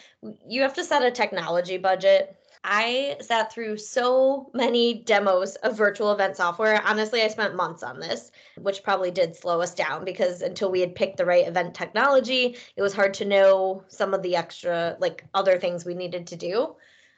[0.47, 2.37] you have to set a technology budget.
[2.65, 6.81] I sat through so many demos of virtual event software.
[6.85, 10.81] Honestly, I spent months on this, which probably did slow us down because until we
[10.81, 14.97] had picked the right event technology, it was hard to know some of the extra,
[15.01, 16.77] like other things we needed to do.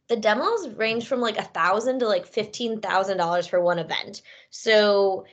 [0.09, 4.22] The demos range from like a thousand to like fifteen thousand dollars for one event.
[4.50, 5.26] So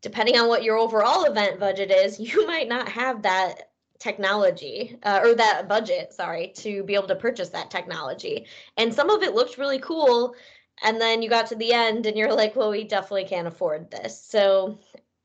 [0.00, 3.69] depending on what your overall event budget is, you might not have that
[4.00, 8.46] technology uh, or that budget, sorry, to be able to purchase that technology.
[8.76, 10.34] And some of it looked really cool.
[10.82, 13.90] And then you got to the end and you're like, well, we definitely can't afford
[13.90, 14.18] this.
[14.18, 14.78] So,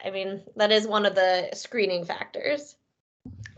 [0.04, 2.76] I mean, that is one of the screening factors.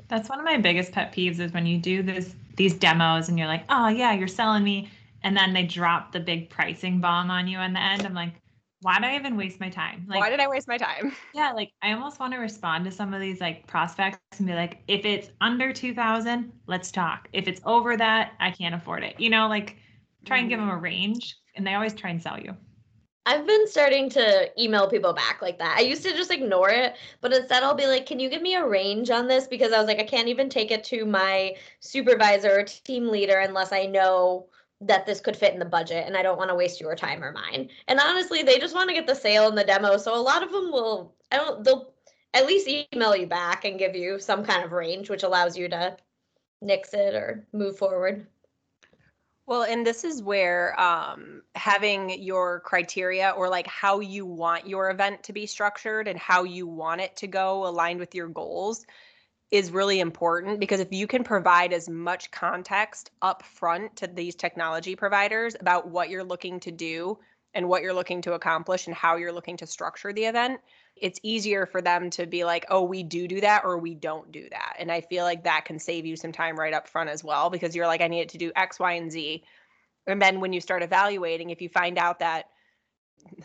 [0.08, 3.38] That's one of my biggest pet peeves is when you do this these demos and
[3.38, 4.90] you're like, oh yeah, you're selling me,
[5.24, 8.06] and then they drop the big pricing bomb on you in the end.
[8.06, 8.34] I'm like,
[8.82, 10.06] why did I even waste my time?
[10.08, 11.12] Like, Why did I waste my time?
[11.34, 14.54] yeah, like I almost want to respond to some of these like prospects and be
[14.54, 17.28] like, if it's under two thousand, let's talk.
[17.34, 19.20] If it's over that, I can't afford it.
[19.20, 19.78] You know, like
[20.26, 20.70] try and give mm-hmm.
[20.70, 22.56] them a range, and they always try and sell you.
[23.26, 25.76] I've been starting to email people back like that.
[25.78, 28.56] I used to just ignore it, but instead I'll be like, "Can you give me
[28.56, 31.56] a range on this?" Because I was like, I can't even take it to my
[31.80, 34.48] supervisor or team leader unless I know
[34.82, 37.24] that this could fit in the budget and I don't want to waste your time
[37.24, 37.70] or mine.
[37.88, 40.44] And honestly, they just want to get the sale and the demo, so a lot
[40.44, 41.94] of them will I don't they'll
[42.34, 45.68] at least email you back and give you some kind of range which allows you
[45.70, 45.98] to
[46.62, 48.28] nix it or move forward.
[49.48, 54.90] Well, and this is where um, having your criteria or like how you want your
[54.90, 58.86] event to be structured and how you want it to go aligned with your goals
[59.50, 64.36] is really important because if you can provide as much context up front to these
[64.36, 67.18] technology providers about what you're looking to do
[67.54, 70.60] and what you're looking to accomplish and how you're looking to structure the event,
[70.98, 74.32] it's easier for them to be like, oh, we do do that or we don't
[74.32, 74.76] do that.
[74.80, 77.50] And I feel like that can save you some time right up front as well
[77.50, 79.44] because you're like, I need it to do X, Y, and Z.
[80.06, 82.50] And then when you start evaluating, if you find out that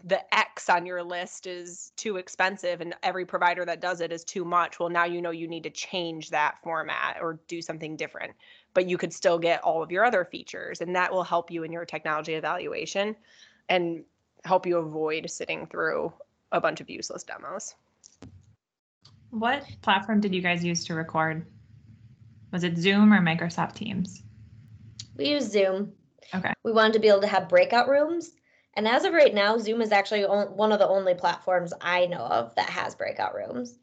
[0.04, 4.24] the X on your list is too expensive and every provider that does it is
[4.24, 7.96] too much, well, now you know you need to change that format or do something
[7.96, 8.32] different.
[8.74, 11.62] But you could still get all of your other features, and that will help you
[11.62, 13.14] in your technology evaluation
[13.68, 14.04] and
[14.44, 16.12] help you avoid sitting through
[16.52, 17.74] a bunch of useless demos.
[19.30, 21.46] What platform did you guys use to record?
[22.50, 24.22] Was it Zoom or Microsoft Teams?
[25.16, 25.92] We use Zoom.
[26.34, 26.52] Okay.
[26.62, 28.32] We wanted to be able to have breakout rooms.
[28.74, 32.24] And as of right now, Zoom is actually one of the only platforms I know
[32.24, 33.78] of that has breakout rooms.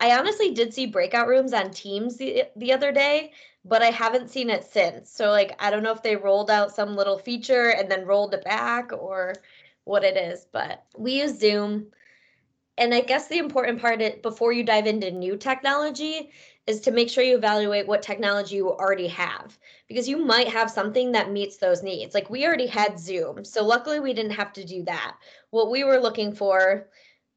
[0.00, 3.32] I honestly did see breakout rooms on Teams the, the other day,
[3.64, 5.10] but I haven't seen it since.
[5.10, 8.34] So, like, I don't know if they rolled out some little feature and then rolled
[8.34, 9.34] it back or
[9.84, 11.88] what it is, but we use Zoom.
[12.78, 16.30] And I guess the important part before you dive into new technology
[16.66, 20.70] is to make sure you evaluate what technology you already have because you might have
[20.70, 22.14] something that meets those needs.
[22.14, 25.16] Like we already had Zoom, so luckily we didn't have to do that.
[25.50, 26.88] What we were looking for,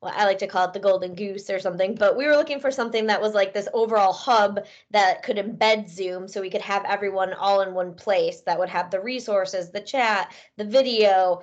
[0.01, 2.59] well, I like to call it the golden goose or something, but we were looking
[2.59, 6.61] for something that was like this overall hub that could embed Zoom so we could
[6.61, 11.41] have everyone all in one place that would have the resources, the chat, the video,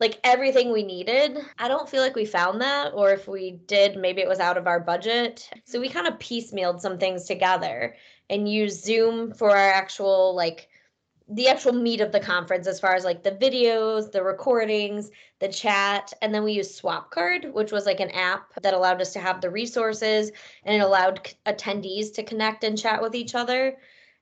[0.00, 1.38] like everything we needed.
[1.58, 4.58] I don't feel like we found that, or if we did, maybe it was out
[4.58, 5.48] of our budget.
[5.64, 7.94] So we kind of piecemealed some things together
[8.28, 10.68] and used Zoom for our actual, like,
[11.28, 15.48] the actual meat of the conference as far as like the videos, the recordings, the
[15.48, 19.18] chat, and then we used Swapcard, which was like an app that allowed us to
[19.18, 20.30] have the resources
[20.62, 23.76] and it allowed attendees to connect and chat with each other.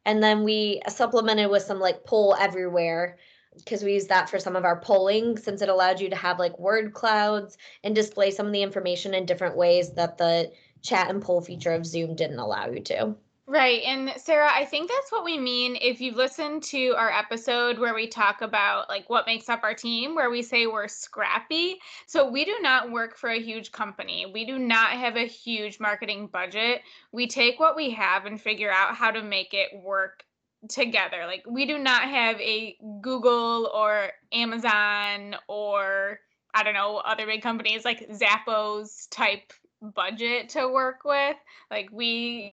[0.06, 3.18] And then we supplemented with some like poll everywhere
[3.56, 6.38] because we used that for some of our polling since it allowed you to have
[6.38, 10.50] like word clouds and display some of the information in different ways that the
[10.82, 13.14] chat and poll feature of Zoom didn't allow you to.
[13.46, 13.82] Right.
[13.82, 17.94] And Sarah, I think that's what we mean if you listen to our episode where
[17.94, 21.78] we talk about like what makes up our team, where we say we're scrappy.
[22.06, 24.24] So we do not work for a huge company.
[24.32, 26.80] We do not have a huge marketing budget.
[27.12, 30.24] We take what we have and figure out how to make it work
[30.68, 31.24] together.
[31.26, 36.20] Like we do not have a Google or Amazon or
[36.54, 41.36] I don't know, other big companies like Zappos type budget to work with.
[41.70, 42.54] Like we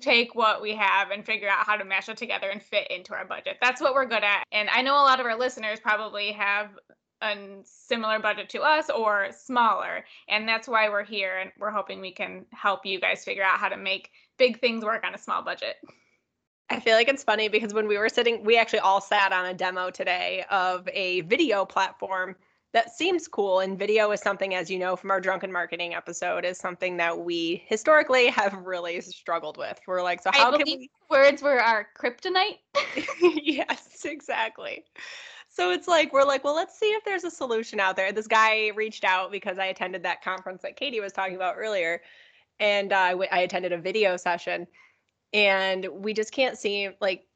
[0.00, 3.14] take what we have and figure out how to mash it together and fit into
[3.14, 3.56] our budget.
[3.60, 4.44] That's what we're good at.
[4.52, 6.70] And I know a lot of our listeners probably have
[7.20, 10.04] a similar budget to us or smaller.
[10.28, 13.58] And that's why we're here and we're hoping we can help you guys figure out
[13.58, 15.76] how to make big things work on a small budget.
[16.70, 19.46] I feel like it's funny because when we were sitting, we actually all sat on
[19.46, 22.36] a demo today of a video platform
[22.72, 23.60] that seems cool.
[23.60, 27.18] And video is something, as you know from our drunken marketing episode, is something that
[27.18, 29.80] we historically have really struggled with.
[29.86, 30.90] We're like, so how I can we?
[31.08, 32.58] words were our kryptonite?
[33.42, 34.84] yes, exactly.
[35.48, 38.12] So it's like we're like, well, let's see if there's a solution out there.
[38.12, 42.02] This guy reached out because I attended that conference that Katie was talking about earlier,
[42.60, 44.66] and uh, I attended a video session,
[45.32, 47.26] and we just can't see like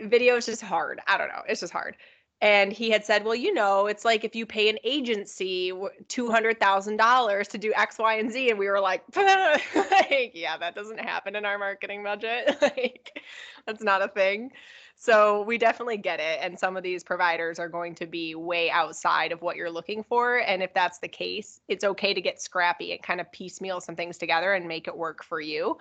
[0.00, 1.00] video is just hard.
[1.06, 1.96] I don't know, it's just hard.
[2.42, 7.48] And he had said, well, you know, it's like if you pay an agency $200,000
[7.48, 8.50] to do X, Y, and Z.
[8.50, 12.58] And we were like, like, yeah, that doesn't happen in our marketing budget.
[12.62, 13.22] like,
[13.66, 14.52] that's not a thing.
[14.96, 16.38] So we definitely get it.
[16.42, 20.02] And some of these providers are going to be way outside of what you're looking
[20.02, 20.38] for.
[20.38, 23.96] And if that's the case, it's okay to get scrappy and kind of piecemeal some
[23.96, 25.78] things together and make it work for you.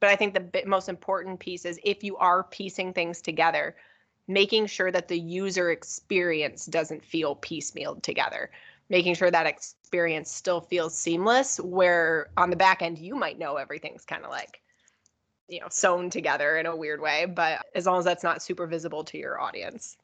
[0.00, 3.74] But I think the most important piece is if you are piecing things together,
[4.28, 8.50] making sure that the user experience doesn't feel piecemealed together.
[8.90, 13.56] Making sure that experience still feels seamless where on the back end you might know
[13.56, 14.60] everything's kind of like
[15.48, 18.66] you know sewn together in a weird way but as long as that's not super
[18.66, 19.96] visible to your audience.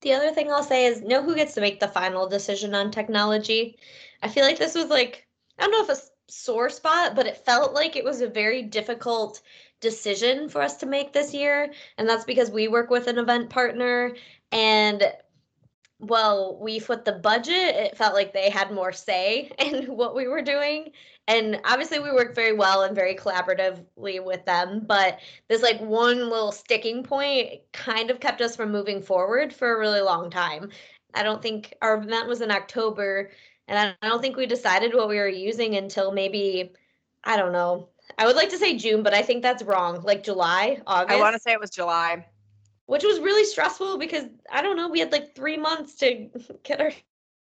[0.00, 2.90] The other thing i'll say is know who gets to make the final decision on
[2.90, 3.76] technology?
[4.22, 5.26] I feel like this was like
[5.58, 6.00] i don't know if a
[6.32, 9.42] sore spot but it felt like it was a very difficult
[9.82, 11.70] decision for us to make this year.
[11.98, 14.16] And that's because we work with an event partner
[14.50, 15.04] and
[15.98, 20.26] well, we put the budget, it felt like they had more say in what we
[20.26, 20.90] were doing.
[21.28, 26.28] And obviously we work very well and very collaboratively with them, but this like one
[26.28, 30.70] little sticking point kind of kept us from moving forward for a really long time.
[31.14, 33.30] I don't think our event was in October
[33.68, 36.72] and I don't think we decided what we were using until maybe
[37.24, 40.02] I don't know, I would like to say June, but I think that's wrong.
[40.02, 41.18] Like July, August.
[41.18, 42.26] I want to say it was July.
[42.86, 46.28] Which was really stressful because I don't know, we had like three months to
[46.62, 46.92] get our.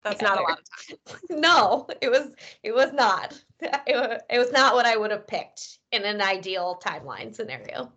[0.02, 0.34] That's together.
[0.34, 1.16] not a lot of time.
[1.40, 2.28] no, it was.
[2.62, 3.40] It was not.
[3.86, 7.90] It, it was not what I would have picked in an ideal timeline scenario.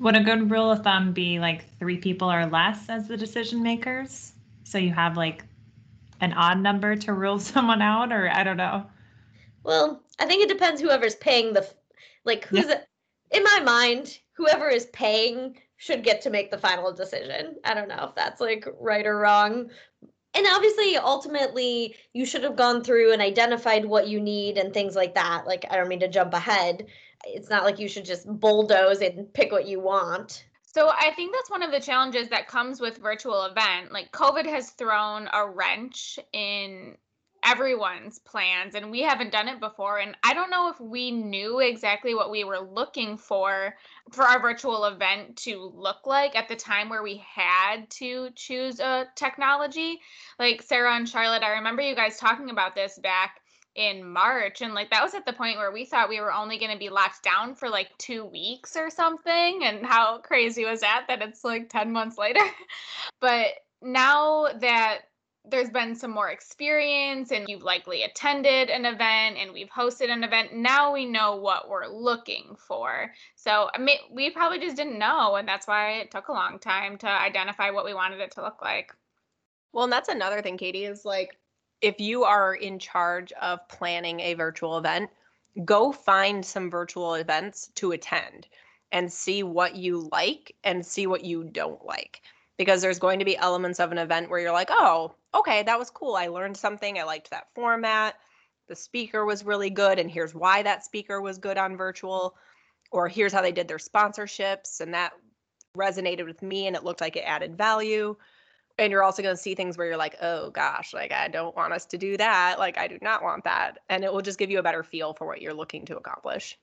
[0.00, 3.62] Would a good rule of thumb be like three people or less as the decision
[3.62, 4.32] makers?
[4.64, 5.44] So you have like
[6.24, 8.86] an odd number to rule someone out, or I don't know.
[9.62, 11.68] Well, I think it depends whoever's paying the
[12.24, 12.80] like who's yeah.
[13.30, 17.56] in my mind, whoever is paying should get to make the final decision.
[17.64, 19.70] I don't know if that's like right or wrong.
[20.36, 24.96] And obviously, ultimately, you should have gone through and identified what you need and things
[24.96, 25.46] like that.
[25.46, 26.86] Like, I don't mean to jump ahead.
[27.24, 30.44] It's not like you should just bulldoze and pick what you want.
[30.74, 33.92] So I think that's one of the challenges that comes with virtual event.
[33.92, 36.96] Like COVID has thrown a wrench in
[37.44, 41.60] everyone's plans and we haven't done it before and i don't know if we knew
[41.60, 43.74] exactly what we were looking for
[44.12, 48.80] for our virtual event to look like at the time where we had to choose
[48.80, 50.00] a technology
[50.38, 53.40] like sarah and charlotte i remember you guys talking about this back
[53.74, 54.60] in March.
[54.60, 56.78] And like that was at the point where we thought we were only going to
[56.78, 59.62] be locked down for like two weeks or something.
[59.64, 62.40] And how crazy was that that it's like 10 months later?
[63.20, 63.46] but
[63.82, 65.00] now that
[65.46, 70.24] there's been some more experience and you've likely attended an event and we've hosted an
[70.24, 74.98] event now we know what we're looking for so I mean, we probably just didn't
[74.98, 78.30] know and that's why it took a long time to identify what we wanted it
[78.32, 78.94] to look like
[79.72, 81.36] well and that's another thing katie is like
[81.84, 85.10] if you are in charge of planning a virtual event
[85.64, 88.48] go find some virtual events to attend
[88.90, 92.22] and see what you like and see what you don't like
[92.56, 95.78] because there's going to be elements of an event where you're like, oh, okay, that
[95.78, 96.14] was cool.
[96.14, 96.98] I learned something.
[96.98, 98.14] I liked that format.
[98.68, 99.98] The speaker was really good.
[99.98, 102.36] And here's why that speaker was good on virtual.
[102.92, 104.80] Or here's how they did their sponsorships.
[104.80, 105.12] And that
[105.76, 108.16] resonated with me and it looked like it added value.
[108.78, 111.54] And you're also going to see things where you're like, oh gosh, like I don't
[111.54, 112.58] want us to do that.
[112.58, 113.78] Like I do not want that.
[113.88, 116.58] And it will just give you a better feel for what you're looking to accomplish.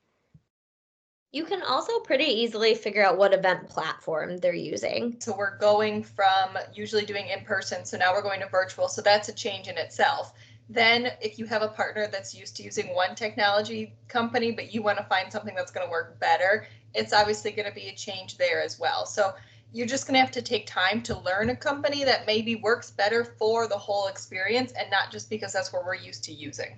[1.33, 5.15] You can also pretty easily figure out what event platform they're using.
[5.19, 8.89] So we're going from usually doing in person, so now we're going to virtual.
[8.89, 10.33] So that's a change in itself.
[10.67, 14.81] Then, if you have a partner that's used to using one technology company, but you
[14.81, 17.95] want to find something that's going to work better, it's obviously going to be a
[17.95, 19.05] change there as well.
[19.05, 19.33] So
[19.71, 22.91] you're just going to have to take time to learn a company that maybe works
[22.91, 26.77] better for the whole experience and not just because that's what we're used to using.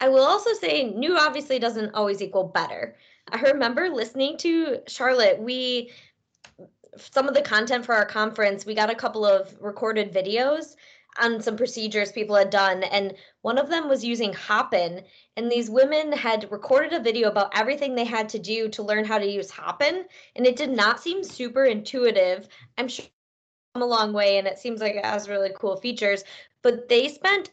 [0.00, 2.96] I will also say new obviously doesn't always equal better.
[3.30, 5.38] I remember listening to Charlotte.
[5.38, 5.90] We
[6.96, 10.76] some of the content for our conference, we got a couple of recorded videos
[11.18, 15.02] on some procedures people had done and one of them was using Hopin
[15.36, 19.04] and these women had recorded a video about everything they had to do to learn
[19.04, 20.04] how to use Hopin
[20.36, 22.48] and it did not seem super intuitive.
[22.78, 23.06] I'm sure
[23.74, 26.22] come a long way and it seems like it has really cool features,
[26.62, 27.50] but they spent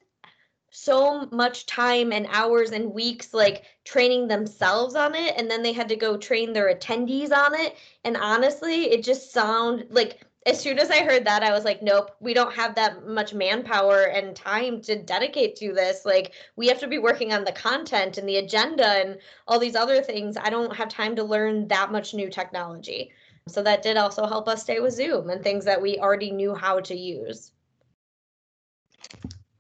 [0.72, 5.74] so much time and hours and weeks like training themselves on it and then they
[5.74, 10.60] had to go train their attendees on it and honestly it just sound like as
[10.60, 14.04] soon as i heard that i was like nope we don't have that much manpower
[14.04, 18.18] and time to dedicate to this like we have to be working on the content
[18.18, 19.18] and the agenda and
[19.48, 23.12] all these other things i don't have time to learn that much new technology
[23.48, 26.54] So that did also help us stay with Zoom and things that we already knew
[26.54, 27.52] how to use.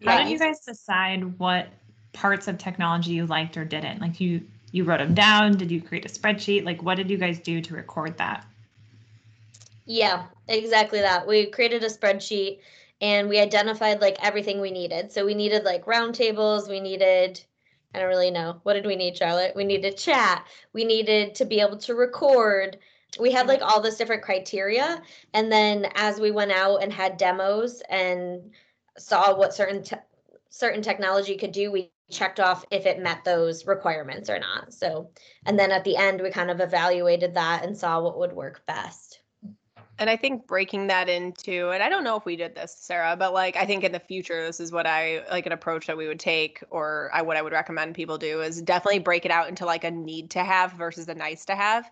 [0.03, 1.67] How did you guys decide what
[2.13, 4.01] parts of technology you liked or didn't?
[4.01, 6.63] Like you you wrote them down, did you create a spreadsheet?
[6.63, 8.45] Like what did you guys do to record that?
[9.85, 11.27] Yeah, exactly that.
[11.27, 12.59] We created a spreadsheet
[13.01, 15.11] and we identified like everything we needed.
[15.11, 17.43] So we needed like roundtables, we needed
[17.93, 18.59] I don't really know.
[18.63, 19.55] What did we need, Charlotte?
[19.55, 20.45] We needed chat.
[20.73, 22.77] We needed to be able to record.
[23.19, 23.49] We had mm-hmm.
[23.49, 25.01] like all this different criteria.
[25.33, 28.51] And then as we went out and had demos and
[28.97, 29.97] saw what certain te-
[30.49, 34.73] certain technology could do, we checked off if it met those requirements or not.
[34.73, 35.09] So,
[35.45, 38.65] and then at the end, we kind of evaluated that and saw what would work
[38.65, 39.10] best.
[40.01, 43.15] And I think breaking that into, and I don't know if we did this, Sarah,
[43.15, 45.95] but like I think in the future, this is what I like an approach that
[45.95, 49.31] we would take, or I what I would recommend people do is definitely break it
[49.31, 51.91] out into like a need to have versus a nice to have.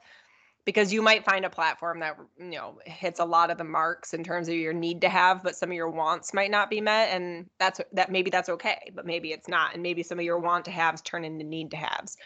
[0.65, 4.15] Because you might find a platform that you know hits a lot of the marks
[4.15, 6.81] in terms of your need to have, but some of your wants might not be
[6.81, 10.25] met, and that's that maybe that's okay, but maybe it's not, and maybe some of
[10.25, 12.17] your want to haves turn into need to haves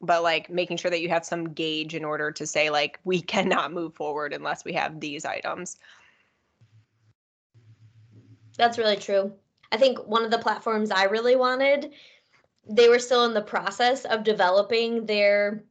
[0.00, 3.20] but like making sure that you have some gauge in order to say like we
[3.34, 5.78] cannot move forward unless we have these items.
[8.56, 9.32] That's really true.
[9.70, 11.92] I think one of the platforms i really wanted
[12.70, 15.64] they were still in the process of developing their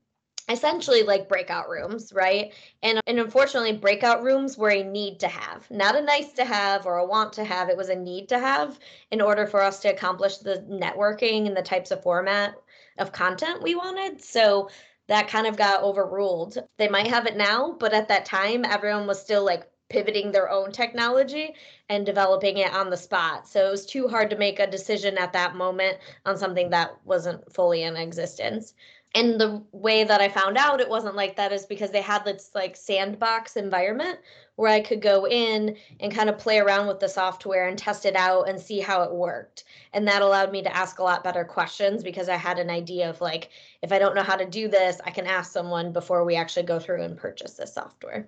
[0.50, 2.54] essentially like breakout rooms right?
[2.82, 5.70] And, and unfortunately breakout rooms were a need to have.
[5.70, 8.40] Not a nice to have or a want to have it was a need to
[8.40, 8.80] have
[9.12, 12.56] in order for us to accomplish the networking and the types of format
[13.00, 14.22] of content we wanted.
[14.22, 14.70] So
[15.08, 16.58] that kind of got overruled.
[16.78, 20.50] They might have it now, but at that time, everyone was still like pivoting their
[20.50, 21.56] own technology
[21.88, 23.48] and developing it on the spot.
[23.48, 26.98] So it was too hard to make a decision at that moment on something that
[27.06, 28.74] wasn't fully in existence
[29.16, 32.26] and the way that I found out it wasn't like that is because they had
[32.26, 34.20] this like sandbox environment
[34.58, 38.06] where I could go in and kind of play around with the software and test
[38.06, 39.64] it out and see how it worked.
[39.94, 43.10] And that allowed me to ask a lot better questions because I had an idea
[43.10, 43.50] of like,
[43.82, 46.66] if I don't know how to do this, I can ask someone before we actually
[46.66, 48.28] go through and purchase this software.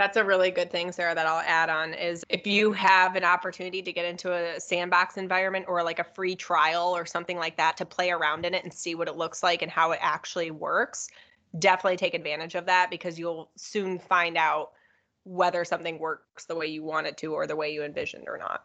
[0.00, 3.22] That's a really good thing, Sarah, that I'll add on is if you have an
[3.22, 7.58] opportunity to get into a sandbox environment or like a free trial or something like
[7.58, 9.98] that to play around in it and see what it looks like and how it
[10.00, 11.10] actually works,
[11.58, 14.70] definitely take advantage of that because you'll soon find out
[15.24, 18.38] whether something works the way you want it to or the way you envisioned or
[18.38, 18.64] not.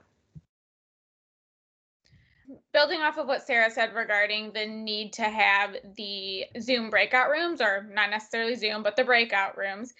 [2.71, 7.59] Building off of what Sarah said regarding the need to have the Zoom breakout rooms,
[7.59, 9.93] or not necessarily Zoom, but the breakout rooms,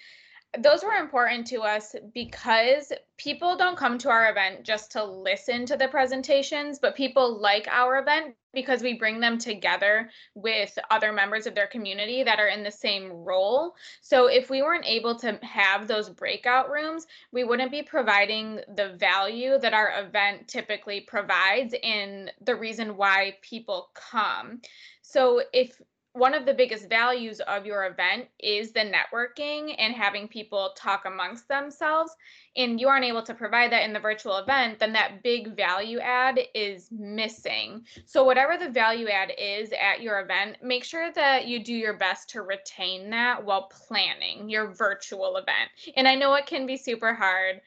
[0.59, 5.65] those were important to us because people don't come to our event just to listen
[5.65, 11.11] to the presentations, but people like our event because we bring them together with other
[11.11, 13.75] members of their community that are in the same role.
[14.01, 18.95] So if we weren't able to have those breakout rooms, we wouldn't be providing the
[18.97, 24.61] value that our event typically provides and the reason why people come.
[25.01, 25.79] So if
[26.15, 31.03] one of the biggest values of your event is the networking and having people talk
[31.05, 32.15] amongst themselves.
[32.55, 35.99] And you aren't able to provide that in the virtual event then that big value
[35.99, 37.85] add is missing.
[38.05, 41.97] So whatever the value add is at your event make sure that you do your
[41.97, 45.69] best to retain that while planning your virtual event.
[45.97, 47.59] And i know it can be super hard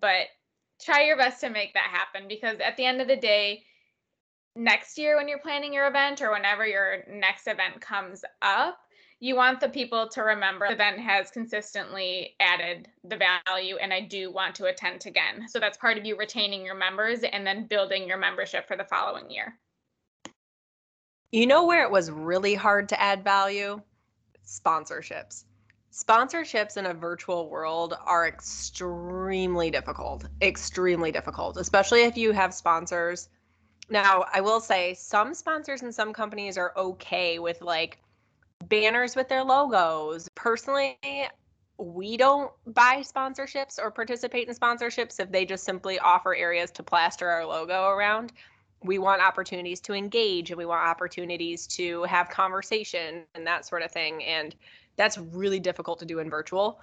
[0.00, 0.26] but
[0.80, 3.64] try your best to make that happen because at the end of the day
[4.56, 8.78] next year when you're planning your event or whenever your next event comes up,
[9.20, 14.00] you want the people to remember the event has consistently added the value and I
[14.00, 15.48] do want to attend again.
[15.48, 18.84] So that's part of you retaining your members and then building your membership for the
[18.84, 19.58] following year.
[21.32, 23.80] You know where it was really hard to add value?
[24.46, 25.44] Sponsorships.
[25.92, 33.30] Sponsorships in a virtual world are extremely difficult, extremely difficult, especially if you have sponsors
[33.88, 37.98] now, I will say some sponsors and some companies are okay with like
[38.64, 40.28] banners with their logos.
[40.34, 40.98] Personally,
[41.78, 46.82] we don't buy sponsorships or participate in sponsorships if they just simply offer areas to
[46.82, 48.32] plaster our logo around.
[48.82, 53.82] We want opportunities to engage and we want opportunities to have conversation and that sort
[53.82, 54.24] of thing.
[54.24, 54.54] And
[54.96, 56.80] that's really difficult to do in virtual.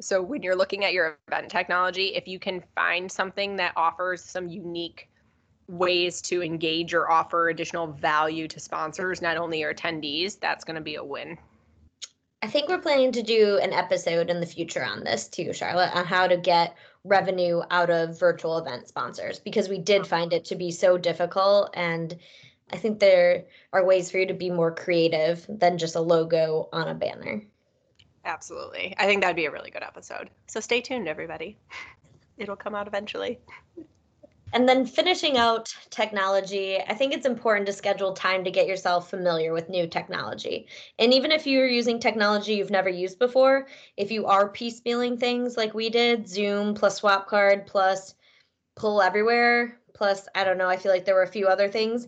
[0.00, 4.22] So when you're looking at your event technology, if you can find something that offers
[4.22, 5.08] some unique
[5.68, 10.76] ways to engage or offer additional value to sponsors, not only your attendees, that's going
[10.76, 11.38] to be a win.
[12.42, 15.94] I think we're planning to do an episode in the future on this too, Charlotte,
[15.94, 20.44] on how to get revenue out of virtual event sponsors because we did find it
[20.46, 21.70] to be so difficult.
[21.74, 22.16] And
[22.72, 26.68] I think there are ways for you to be more creative than just a logo
[26.72, 27.42] on a banner.
[28.24, 28.94] Absolutely.
[28.98, 30.30] I think that'd be a really good episode.
[30.48, 31.56] So stay tuned, everybody.
[32.38, 33.40] It'll come out eventually.
[34.52, 39.10] And then finishing out technology, I think it's important to schedule time to get yourself
[39.10, 40.68] familiar with new technology.
[40.98, 43.66] And even if you're using technology you've never used before,
[43.96, 48.14] if you are piecemealing things like we did, Zoom plus Swapcard plus
[48.76, 52.06] Poll Everywhere, plus I don't know, I feel like there were a few other things.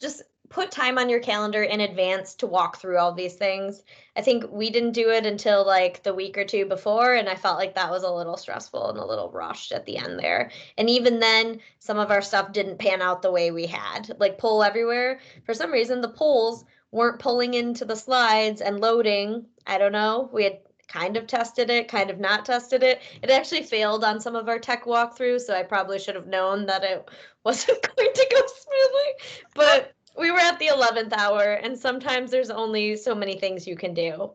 [0.00, 3.82] Just put time on your calendar in advance to walk through all these things.
[4.16, 7.34] I think we didn't do it until like the week or two before, and I
[7.34, 10.50] felt like that was a little stressful and a little rushed at the end there.
[10.78, 14.10] And even then, some of our stuff didn't pan out the way we had.
[14.18, 15.20] Like Poll Everywhere.
[15.44, 19.46] For some reason, the polls weren't pulling into the slides and loading.
[19.66, 20.30] I don't know.
[20.32, 23.02] We had kind of tested it, kind of not tested it.
[23.22, 26.66] It actually failed on some of our tech walkthroughs, so I probably should have known
[26.66, 27.08] that it
[27.44, 29.42] wasn't going to go smoothly.
[29.54, 33.76] But we were at the 11th hour, and sometimes there's only so many things you
[33.76, 34.30] can do.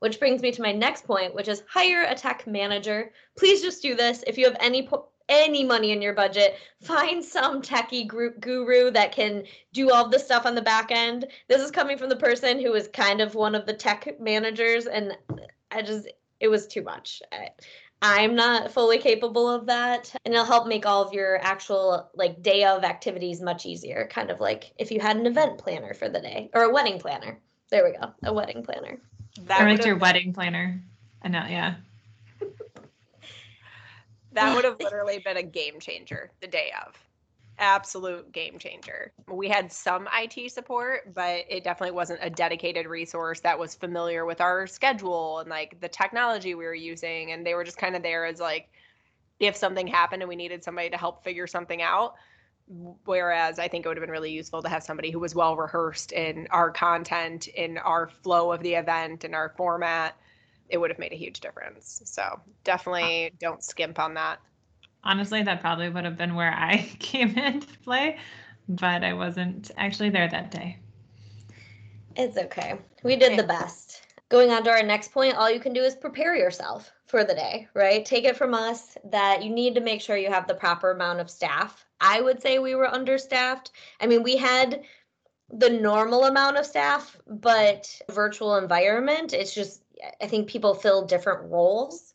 [0.00, 3.10] Which brings me to my next point, which is hire a tech manager.
[3.38, 4.22] Please just do this.
[4.26, 8.90] If you have any po- any money in your budget, find some techie group guru
[8.90, 11.26] that can do all the stuff on the back end.
[11.48, 14.86] This is coming from the person who is kind of one of the tech managers,
[14.86, 15.16] and
[15.70, 16.08] I just
[16.40, 17.22] it was too much.
[17.32, 17.50] I,
[18.02, 20.14] I'm not fully capable of that.
[20.24, 24.06] And it'll help make all of your actual like day of activities much easier.
[24.10, 26.98] Kind of like if you had an event planner for the day or a wedding
[26.98, 27.40] planner.
[27.70, 28.12] There we go.
[28.22, 29.00] A wedding planner.
[29.46, 30.80] That or like your wedding planner.
[31.22, 31.76] I know, yeah.
[34.32, 36.94] that would have literally been a game changer the day of.
[37.58, 39.12] Absolute game changer.
[39.28, 44.24] We had some IT support, but it definitely wasn't a dedicated resource that was familiar
[44.24, 47.32] with our schedule and like the technology we were using.
[47.32, 48.68] And they were just kind of there as like,
[49.40, 52.14] if something happened and we needed somebody to help figure something out.
[53.04, 55.56] Whereas I think it would have been really useful to have somebody who was well
[55.56, 60.16] rehearsed in our content, in our flow of the event, in our format.
[60.70, 62.00] It would have made a huge difference.
[62.06, 64.40] So definitely uh, don't skimp on that.
[65.04, 68.18] Honestly, that probably would have been where I came into play,
[68.68, 70.78] but I wasn't actually there that day.
[72.16, 72.78] It's okay.
[73.02, 74.02] We did the best.
[74.30, 77.34] Going on to our next point, all you can do is prepare yourself for the
[77.34, 78.04] day, right?
[78.04, 81.20] Take it from us that you need to make sure you have the proper amount
[81.20, 81.84] of staff.
[82.00, 83.72] I would say we were understaffed.
[84.00, 84.82] I mean, we had
[85.50, 89.82] the normal amount of staff, but virtual environment, it's just,
[90.20, 92.14] I think people fill different roles.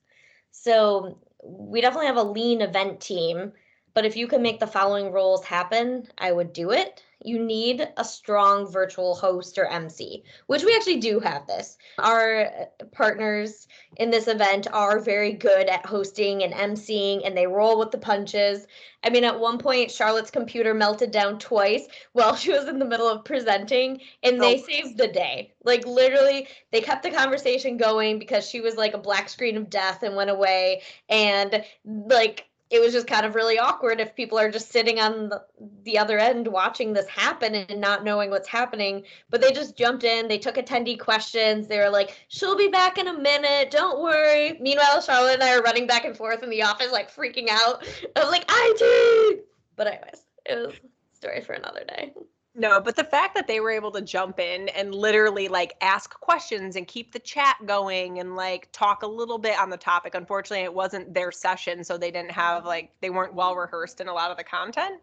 [0.52, 3.54] So we definitely have a lean event team,
[4.00, 7.04] but if you can make the following roles happen, I would do it.
[7.22, 11.78] You need a strong virtual host or MC, which we actually do have this.
[11.98, 12.50] Our
[12.94, 17.92] partners in this event are very good at hosting and MCing, and they roll with
[17.92, 18.68] the punches.
[19.04, 22.86] I mean, at one point, Charlotte's computer melted down twice while she was in the
[22.86, 24.66] middle of presenting, and they Oh.
[24.66, 25.52] saved the day.
[25.66, 29.70] Like, literally, they kept the conversation going because she was like a black screen of
[29.70, 30.84] death and went away.
[31.10, 35.30] And, like, it was just kind of really awkward if people are just sitting on
[35.30, 35.44] the,
[35.84, 39.04] the other end watching this happen and not knowing what's happening.
[39.30, 41.68] But they just jumped in, they took attendee questions.
[41.68, 44.58] They were like, she'll be back in a minute, don't worry.
[44.62, 47.84] Meanwhile, Charlotte and I are running back and forth in the office, like freaking out.
[48.16, 49.46] I was like, IT!
[49.76, 52.14] But, anyways, it was a story for another day.
[52.60, 56.20] No, but the fact that they were able to jump in and literally like ask
[56.20, 60.14] questions and keep the chat going and like talk a little bit on the topic.
[60.14, 62.68] Unfortunately, it wasn't their session, so they didn't have mm-hmm.
[62.68, 65.00] like they weren't well rehearsed in a lot of the content,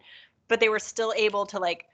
[0.48, 1.86] but they were still able to like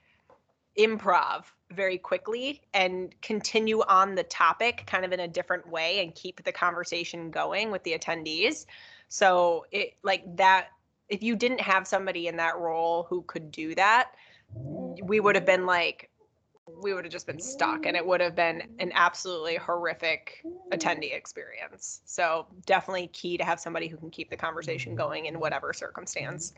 [0.76, 6.12] improv very quickly and continue on the topic kind of in a different way and
[6.16, 8.66] keep the conversation going with the attendees.
[9.06, 10.70] So it like that
[11.08, 14.12] if you didn't have somebody in that role who could do that,
[14.54, 16.08] we would have been like
[16.80, 21.14] we would have just been stuck and it would have been an absolutely horrific attendee
[21.14, 25.72] experience so definitely key to have somebody who can keep the conversation going in whatever
[25.72, 26.54] circumstance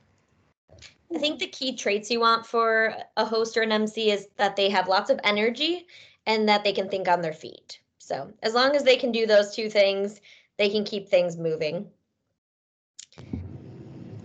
[1.15, 4.57] I think the key traits you want for a host or an MC is that
[4.57, 5.87] they have lots of energy
[6.27, 7.79] and that they can think on their feet.
[7.99, 10.21] So, as long as they can do those two things,
[10.59, 11.89] they can keep things moving.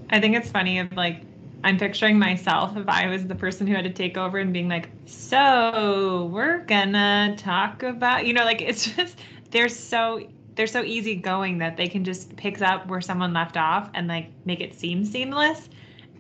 [0.10, 1.22] I think it's funny of like
[1.64, 4.70] I'm picturing myself if I was the person who had to take over and being
[4.70, 9.20] like, so we're gonna talk about you know, like it's just
[9.52, 13.90] they're so they're so easygoing that they can just pick up where someone left off
[13.94, 15.70] and like make it seem seamless.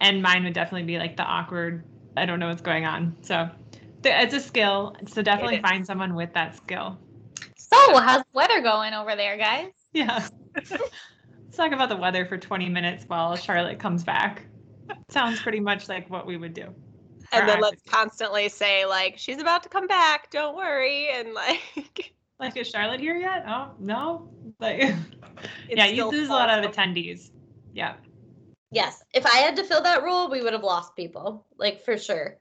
[0.01, 1.83] And mine would definitely be like the awkward,
[2.15, 3.17] I don't know what's going on.
[3.21, 3.49] So
[4.01, 4.95] th- it's a skill.
[5.07, 6.97] So definitely find someone with that skill.
[7.57, 9.71] So, how's the weather going over there, guys?
[9.93, 10.27] Yeah.
[10.55, 14.45] Let's talk about the weather for 20 minutes while Charlotte comes back.
[15.09, 16.73] Sounds pretty much like what we would do.
[17.31, 22.13] and then let's constantly say like she's about to come back don't worry and like
[22.39, 23.43] Like, is Charlotte here yet?
[23.47, 24.29] Oh no.
[24.59, 24.79] Like,
[25.69, 27.31] yeah, you still lose a lot of attendees.
[27.73, 27.95] Yeah.
[28.71, 29.03] Yes.
[29.13, 32.37] If I had to fill that role, we would have lost people, like for sure.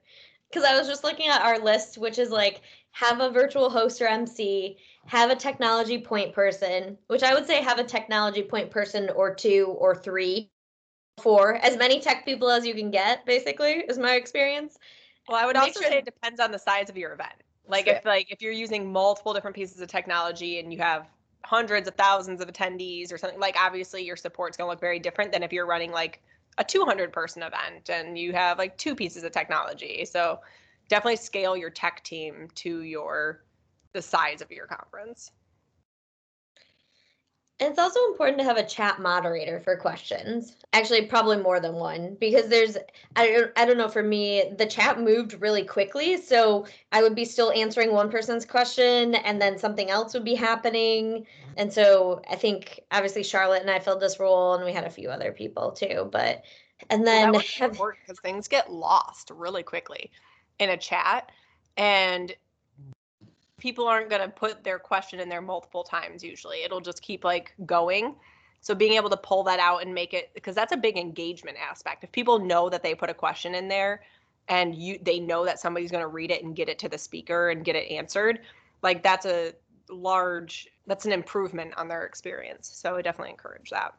[0.49, 4.01] Because I was just looking at our list, which is like have a virtual host
[4.01, 8.71] or MC, have a technology point person, which I would say have a technology point
[8.71, 10.49] person or two or three,
[11.19, 14.77] four, as many tech people as you can get, basically, is my experience.
[15.27, 17.33] Well, I would Make also sure- say it depends on the size of your event.
[17.67, 21.07] Like if like if you're using multiple different pieces of technology and you have
[21.45, 25.31] hundreds of thousands of attendees or something, like obviously your support's gonna look very different
[25.31, 26.19] than if you're running like
[26.57, 30.03] a 200 person event and you have like two pieces of technology.
[30.05, 30.39] So
[30.87, 33.43] definitely scale your tech team to your
[33.93, 35.31] the size of your conference.
[37.59, 40.55] And it's also important to have a chat moderator for questions.
[40.71, 42.77] Actually, probably more than one because there's
[43.17, 47.15] I don't I don't know for me the chat moved really quickly, so I would
[47.15, 51.25] be still answering one person's question and then something else would be happening.
[51.57, 54.89] And so I think obviously Charlotte and I filled this role and we had a
[54.89, 56.43] few other people too, but
[56.89, 60.11] and then have because things get lost really quickly
[60.59, 61.29] in a chat
[61.75, 62.33] and
[63.59, 66.63] people aren't going to put their question in there multiple times usually.
[66.63, 68.15] It'll just keep like going.
[68.61, 71.57] So being able to pull that out and make it because that's a big engagement
[71.57, 72.03] aspect.
[72.03, 74.01] If people know that they put a question in there
[74.47, 76.97] and you they know that somebody's going to read it and get it to the
[76.97, 78.39] speaker and get it answered
[78.81, 79.53] like that's a
[79.89, 82.69] large that's an improvement on their experience.
[82.73, 83.93] So i definitely encourage that.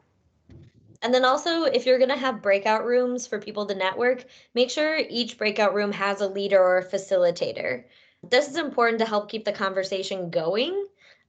[1.03, 4.69] And then also, if you're going to have breakout rooms for people to network, make
[4.69, 7.85] sure each breakout room has a leader or a facilitator.
[8.23, 10.85] This is important to help keep the conversation going.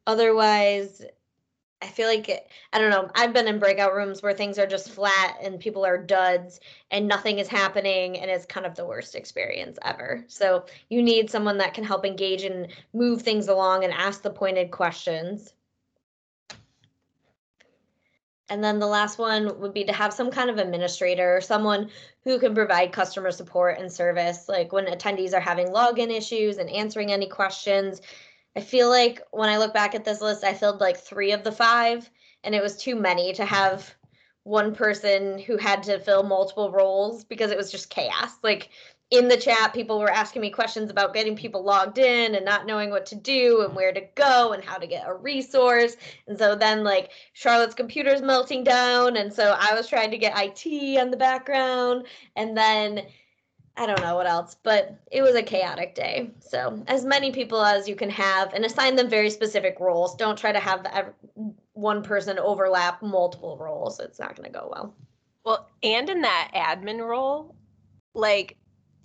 [0.06, 1.02] Otherwise,
[1.80, 4.66] I feel like, it, I don't know, I've been in breakout rooms where things are
[4.66, 8.86] just flat and people are duds and nothing is happening, and it's kind of the
[8.86, 10.24] worst experience ever.
[10.28, 14.30] So, you need someone that can help engage and move things along and ask the
[14.30, 15.54] pointed questions.
[18.52, 21.88] And then the last one would be to have some kind of administrator or someone
[22.22, 24.46] who can provide customer support and service.
[24.46, 28.02] Like when attendees are having login issues and answering any questions.
[28.54, 31.44] I feel like when I look back at this list, I filled like three of
[31.44, 32.10] the five,
[32.44, 33.94] and it was too many to have
[34.42, 38.32] one person who had to fill multiple roles because it was just chaos.
[38.42, 38.68] Like
[39.12, 42.64] in the chat, people were asking me questions about getting people logged in and not
[42.64, 45.98] knowing what to do and where to go and how to get a resource.
[46.26, 49.18] And so then, like, Charlotte's computer's melting down.
[49.18, 52.06] And so I was trying to get IT on the background.
[52.36, 53.02] And then
[53.76, 56.30] I don't know what else, but it was a chaotic day.
[56.40, 60.16] So, as many people as you can have and assign them very specific roles.
[60.16, 61.12] Don't try to have
[61.74, 64.00] one person overlap multiple roles.
[64.00, 64.94] It's not going to go well.
[65.44, 67.54] Well, and in that admin role,
[68.14, 68.56] like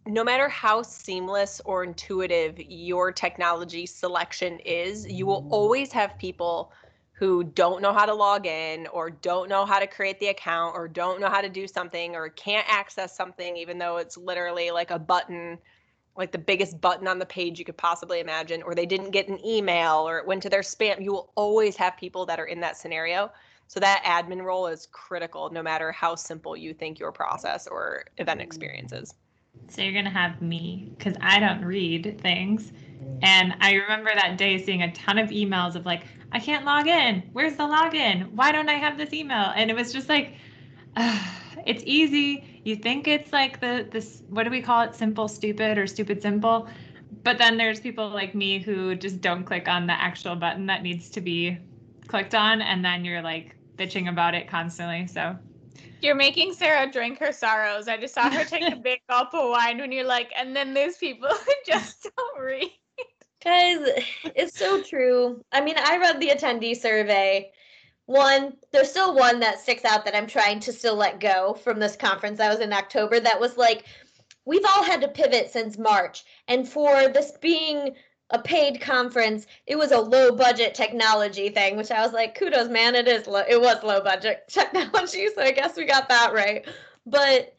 [0.08, 5.51] no matter how seamless or intuitive your technology selection is, you will mm.
[5.51, 6.72] always have people
[7.12, 10.76] who don't know how to log in or don't know how to create the account
[10.76, 14.70] or don't know how to do something or can't access something even though it's literally
[14.70, 15.58] like a button
[16.16, 19.28] like the biggest button on the page you could possibly imagine or they didn't get
[19.28, 21.01] an email or it went to their spam.
[21.01, 23.32] You will always have people that are in that scenario.
[23.68, 28.05] So that admin role is critical no matter how simple you think your process or
[28.18, 28.43] event mm.
[28.43, 29.14] experience is.
[29.70, 32.72] So you're gonna have me because I don't read things.
[33.22, 36.88] And I remember that day seeing a ton of emails of like, I can't log
[36.88, 37.24] in.
[37.34, 38.32] Where's the login?
[38.32, 39.53] Why don't I have this email?
[39.55, 40.34] And it was just like,
[41.66, 42.62] it's easy.
[42.64, 44.95] You think it's like the this what do we call it?
[44.95, 46.68] Simple stupid or stupid simple.
[47.24, 50.82] But then there's people like me who just don't click on the actual button that
[50.82, 51.58] needs to be
[52.08, 55.08] clicked on, and then you're like bitching about it constantly.
[55.08, 55.38] So
[56.02, 57.88] You're making Sarah drink her sorrows.
[57.88, 60.74] I just saw her take a big gulp of wine when you're like, and then
[60.74, 62.72] there's people who just don't read.
[63.43, 64.04] Guys,
[64.36, 65.43] it's so true.
[65.52, 67.52] I mean, I read the attendee survey.
[68.06, 71.80] One, there's still one that sticks out that I'm trying to still let go from
[71.80, 73.86] this conference that was in October that was like,
[74.45, 76.24] we've all had to pivot since March.
[76.48, 77.95] And for this being
[78.30, 82.70] a paid conference, it was a low budget technology thing, which I was like, kudos,
[82.70, 82.96] man.
[82.96, 85.28] It is low, it was low budget technology.
[85.34, 86.68] So I guess we got that right.
[87.06, 87.56] But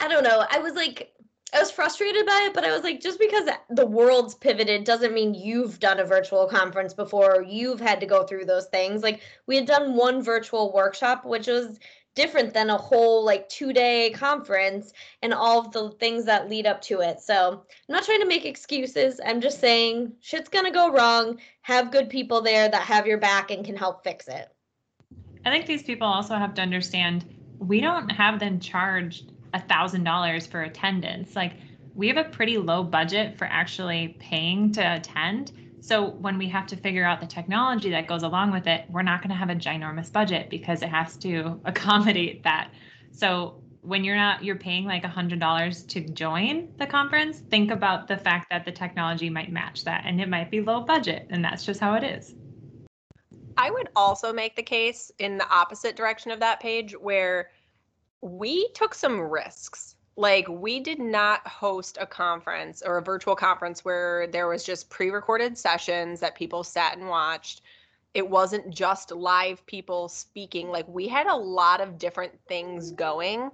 [0.00, 0.44] I don't know.
[0.48, 1.12] I was like,
[1.52, 5.14] I was frustrated by it, but I was like, just because the world's pivoted doesn't
[5.14, 9.02] mean you've done a virtual conference before or you've had to go through those things.
[9.02, 11.78] Like, we had done one virtual workshop, which was
[12.14, 14.92] different than a whole like two day conference
[15.22, 17.20] and all of the things that lead up to it.
[17.20, 19.20] So, I'm not trying to make excuses.
[19.24, 21.38] I'm just saying shit's gonna go wrong.
[21.62, 24.48] Have good people there that have your back and can help fix it.
[25.44, 27.24] I think these people also have to understand
[27.58, 31.36] we don't have them charged a thousand dollars for attendance.
[31.36, 31.54] Like
[31.94, 35.52] we have a pretty low budget for actually paying to attend.
[35.84, 39.02] So when we have to figure out the technology that goes along with it, we're
[39.02, 42.70] not going to have a ginormous budget because it has to accommodate that.
[43.10, 47.70] So when you're not you're paying like a hundred dollars to join the conference, think
[47.70, 51.26] about the fact that the technology might match that and it might be low budget
[51.28, 52.34] and that's just how it is.
[53.58, 57.50] I would also make the case in the opposite direction of that page where
[58.22, 59.93] we took some risks.
[60.16, 64.88] Like, we did not host a conference or a virtual conference where there was just
[64.88, 67.62] pre recorded sessions that people sat and watched.
[68.14, 70.68] It wasn't just live people speaking.
[70.68, 73.50] Like, we had a lot of different things going.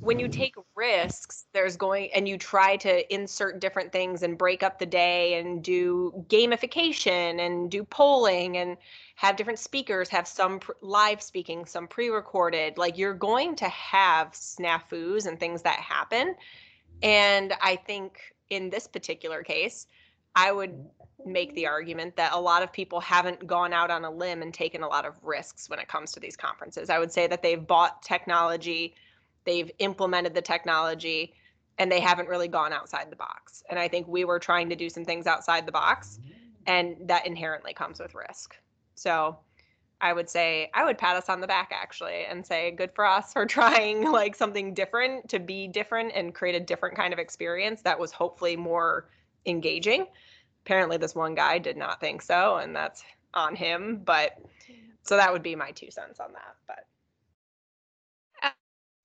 [0.00, 4.64] When you take risks, there's going and you try to insert different things and break
[4.64, 8.76] up the day and do gamification and do polling and
[9.16, 12.78] have different speakers, have some pr- live speaking, some pre recorded.
[12.78, 16.34] Like you're going to have snafus and things that happen.
[17.02, 18.18] And I think
[18.50, 19.86] in this particular case,
[20.34, 20.86] I would
[21.24, 24.52] make the argument that a lot of people haven't gone out on a limb and
[24.52, 26.90] taken a lot of risks when it comes to these conferences.
[26.90, 28.94] I would say that they've bought technology,
[29.44, 31.34] they've implemented the technology,
[31.78, 33.62] and they haven't really gone outside the box.
[33.70, 36.18] And I think we were trying to do some things outside the box,
[36.66, 38.56] and that inherently comes with risk.
[38.94, 39.38] So
[40.00, 43.06] I would say I would pat us on the back actually and say good for
[43.06, 47.18] us for trying like something different to be different and create a different kind of
[47.18, 49.08] experience that was hopefully more
[49.46, 50.06] engaging.
[50.64, 54.38] Apparently this one guy did not think so and that's on him, but
[55.02, 56.86] so that would be my two cents on that, but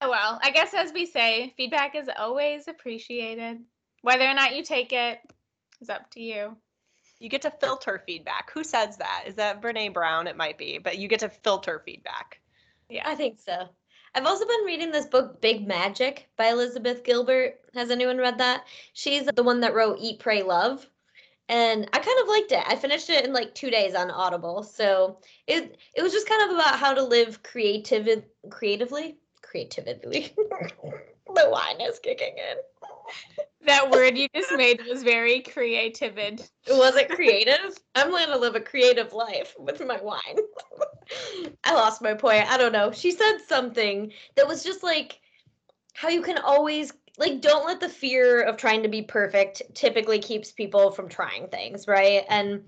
[0.01, 3.59] Oh, well, I guess as we say, feedback is always appreciated.
[4.01, 5.19] Whether or not you take it
[5.81, 6.55] is up to you.
[7.19, 8.51] You get to filter feedback.
[8.51, 9.23] Who says that?
[9.25, 10.27] Is that Brene Brown?
[10.27, 12.39] It might be, but you get to filter feedback.
[12.89, 13.67] Yeah, I think so.
[14.13, 17.59] I've also been reading this book, Big Magic, by Elizabeth Gilbert.
[17.73, 18.65] Has anyone read that?
[18.93, 20.87] She's the one that wrote Eat, Pray, Love.
[21.49, 22.63] And I kind of liked it.
[22.65, 24.63] I finished it in like two days on Audible.
[24.63, 29.17] So it it was just kind of about how to live creative creatively.
[29.41, 30.33] Creatively.
[30.35, 32.57] the wine is kicking in.
[33.67, 36.15] That word you just made was very creative.
[36.69, 37.77] Was it creative?
[37.95, 40.37] I'm going to live a creative life with my wine.
[41.65, 42.49] I lost my point.
[42.49, 42.91] I don't know.
[42.91, 45.19] She said something that was just like
[45.93, 50.19] how you can always like don't let the fear of trying to be perfect typically
[50.19, 52.23] keeps people from trying things, right?
[52.29, 52.63] And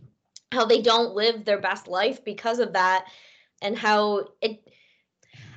[0.51, 3.05] how they don't live their best life because of that
[3.61, 4.68] and how it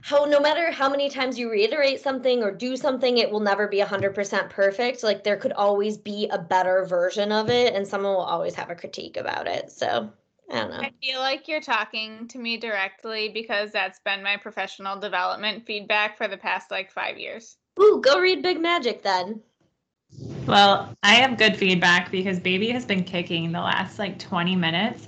[0.02, 3.68] how no matter how many times you reiterate something or do something, it will never
[3.68, 5.02] be 100% perfect.
[5.04, 8.68] Like there could always be a better version of it, and someone will always have
[8.68, 9.70] a critique about it.
[9.70, 10.10] So
[10.50, 10.78] I don't know.
[10.78, 16.18] I feel like you're talking to me directly because that's been my professional development feedback
[16.18, 17.56] for the past like five years.
[17.80, 19.40] Ooh, go read Big Magic then.
[20.46, 25.06] Well, I have good feedback because baby has been kicking the last like 20 minutes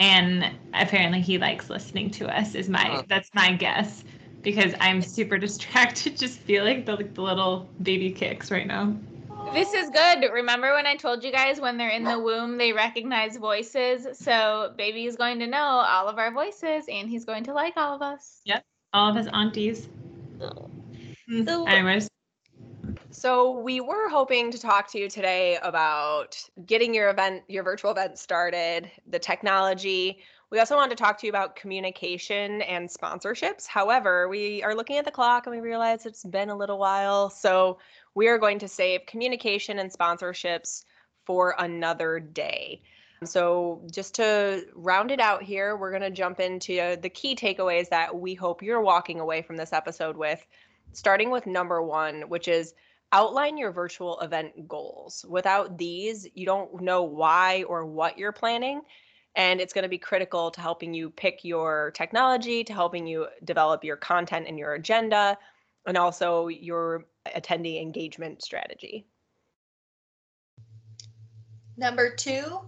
[0.00, 3.04] and apparently he likes listening to us is my oh.
[3.08, 4.04] that's my guess
[4.48, 8.96] because I'm super distracted just feeling the, the little baby kicks right now.
[9.52, 10.24] This is good.
[10.32, 14.06] Remember when I told you guys when they're in the womb, they recognize voices?
[14.18, 17.74] So baby is going to know all of our voices and he's going to like
[17.76, 18.40] all of us.
[18.46, 18.64] Yep.
[18.94, 19.90] All of his aunties.
[20.40, 20.70] Oh.
[21.44, 22.08] So- Anyways,
[23.10, 27.90] So we were hoping to talk to you today about getting your event, your virtual
[27.90, 30.20] event started, the technology.
[30.50, 33.66] We also wanted to talk to you about communication and sponsorships.
[33.66, 37.28] However, we are looking at the clock and we realize it's been a little while.
[37.28, 37.78] So
[38.14, 40.84] we are going to save communication and sponsorships
[41.26, 42.80] for another day.
[43.24, 47.90] So just to round it out here, we're going to jump into the key takeaways
[47.90, 50.42] that we hope you're walking away from this episode with,
[50.92, 52.72] starting with number one, which is
[53.12, 55.26] outline your virtual event goals.
[55.28, 58.80] Without these, you don't know why or what you're planning.
[59.38, 63.28] And it's going to be critical to helping you pick your technology, to helping you
[63.44, 65.38] develop your content and your agenda,
[65.86, 69.06] and also your attendee engagement strategy.
[71.76, 72.60] Number two,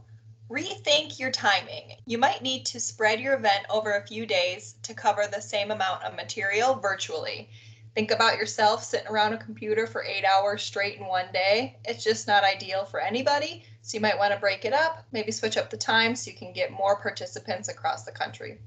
[0.48, 1.96] rethink your timing.
[2.06, 5.72] You might need to spread your event over a few days to cover the same
[5.72, 7.50] amount of material virtually.
[7.96, 11.78] Think about yourself sitting around a computer for eight hours straight in one day.
[11.84, 13.64] It's just not ideal for anybody.
[13.82, 16.36] So you might want to break it up, maybe switch up the time so you
[16.36, 18.58] can get more participants across the country.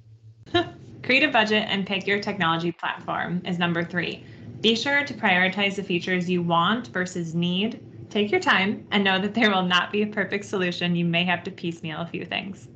[1.04, 4.24] create a budget and pick your technology platform is number three.
[4.62, 7.84] Be sure to prioritize the features you want versus need.
[8.10, 10.96] Take your time and know that there will not be a perfect solution.
[10.96, 12.68] You may have to piecemeal a few things.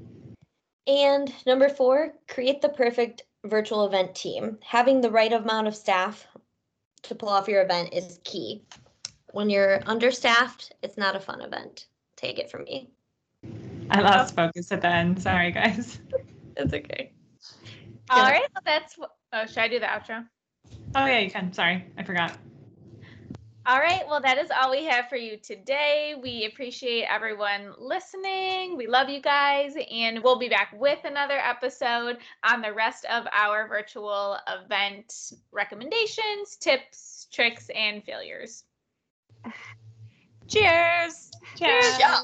[0.85, 4.57] And number four, create the perfect virtual event team.
[4.61, 6.27] Having the right amount of staff
[7.03, 8.63] to pull off your event is key.
[9.31, 11.87] When you're understaffed, it's not a fun event.
[12.17, 12.89] Take it from me.
[13.89, 15.21] I lost focus at the end.
[15.21, 15.99] Sorry, guys.
[16.59, 17.11] It's okay.
[18.09, 18.95] All right, well, that's.
[18.95, 20.25] wh- Oh, should I do the outro?
[20.95, 21.53] Oh yeah, you can.
[21.53, 22.35] Sorry, I forgot.
[23.67, 26.15] All right, well, that is all we have for you today.
[26.19, 28.75] We appreciate everyone listening.
[28.77, 33.27] We love you guys, and we'll be back with another episode on the rest of
[33.33, 38.63] our virtual event recommendations, tips, tricks, and failures.
[40.47, 41.31] Cheers.
[41.57, 41.99] Cheers.
[41.99, 42.19] Yeah.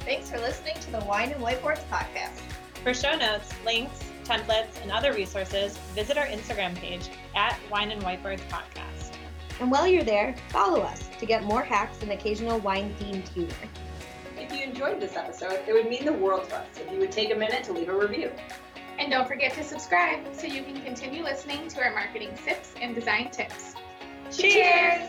[0.00, 2.40] Thanks for listening to the Wine and Whiteboards podcast.
[2.84, 8.00] For show notes, links, templates, and other resources, visit our Instagram page at Wine and
[8.02, 9.14] Whiteboards Podcast.
[9.58, 13.52] And while you're there, follow us to get more hacks and occasional wine themed humor.
[14.38, 17.10] If you enjoyed this episode, it would mean the world to us if you would
[17.10, 18.30] take a minute to leave a review.
[18.98, 22.94] And don't forget to subscribe so you can continue listening to our marketing tips and
[22.94, 23.74] design tips.
[24.30, 25.08] Cheers!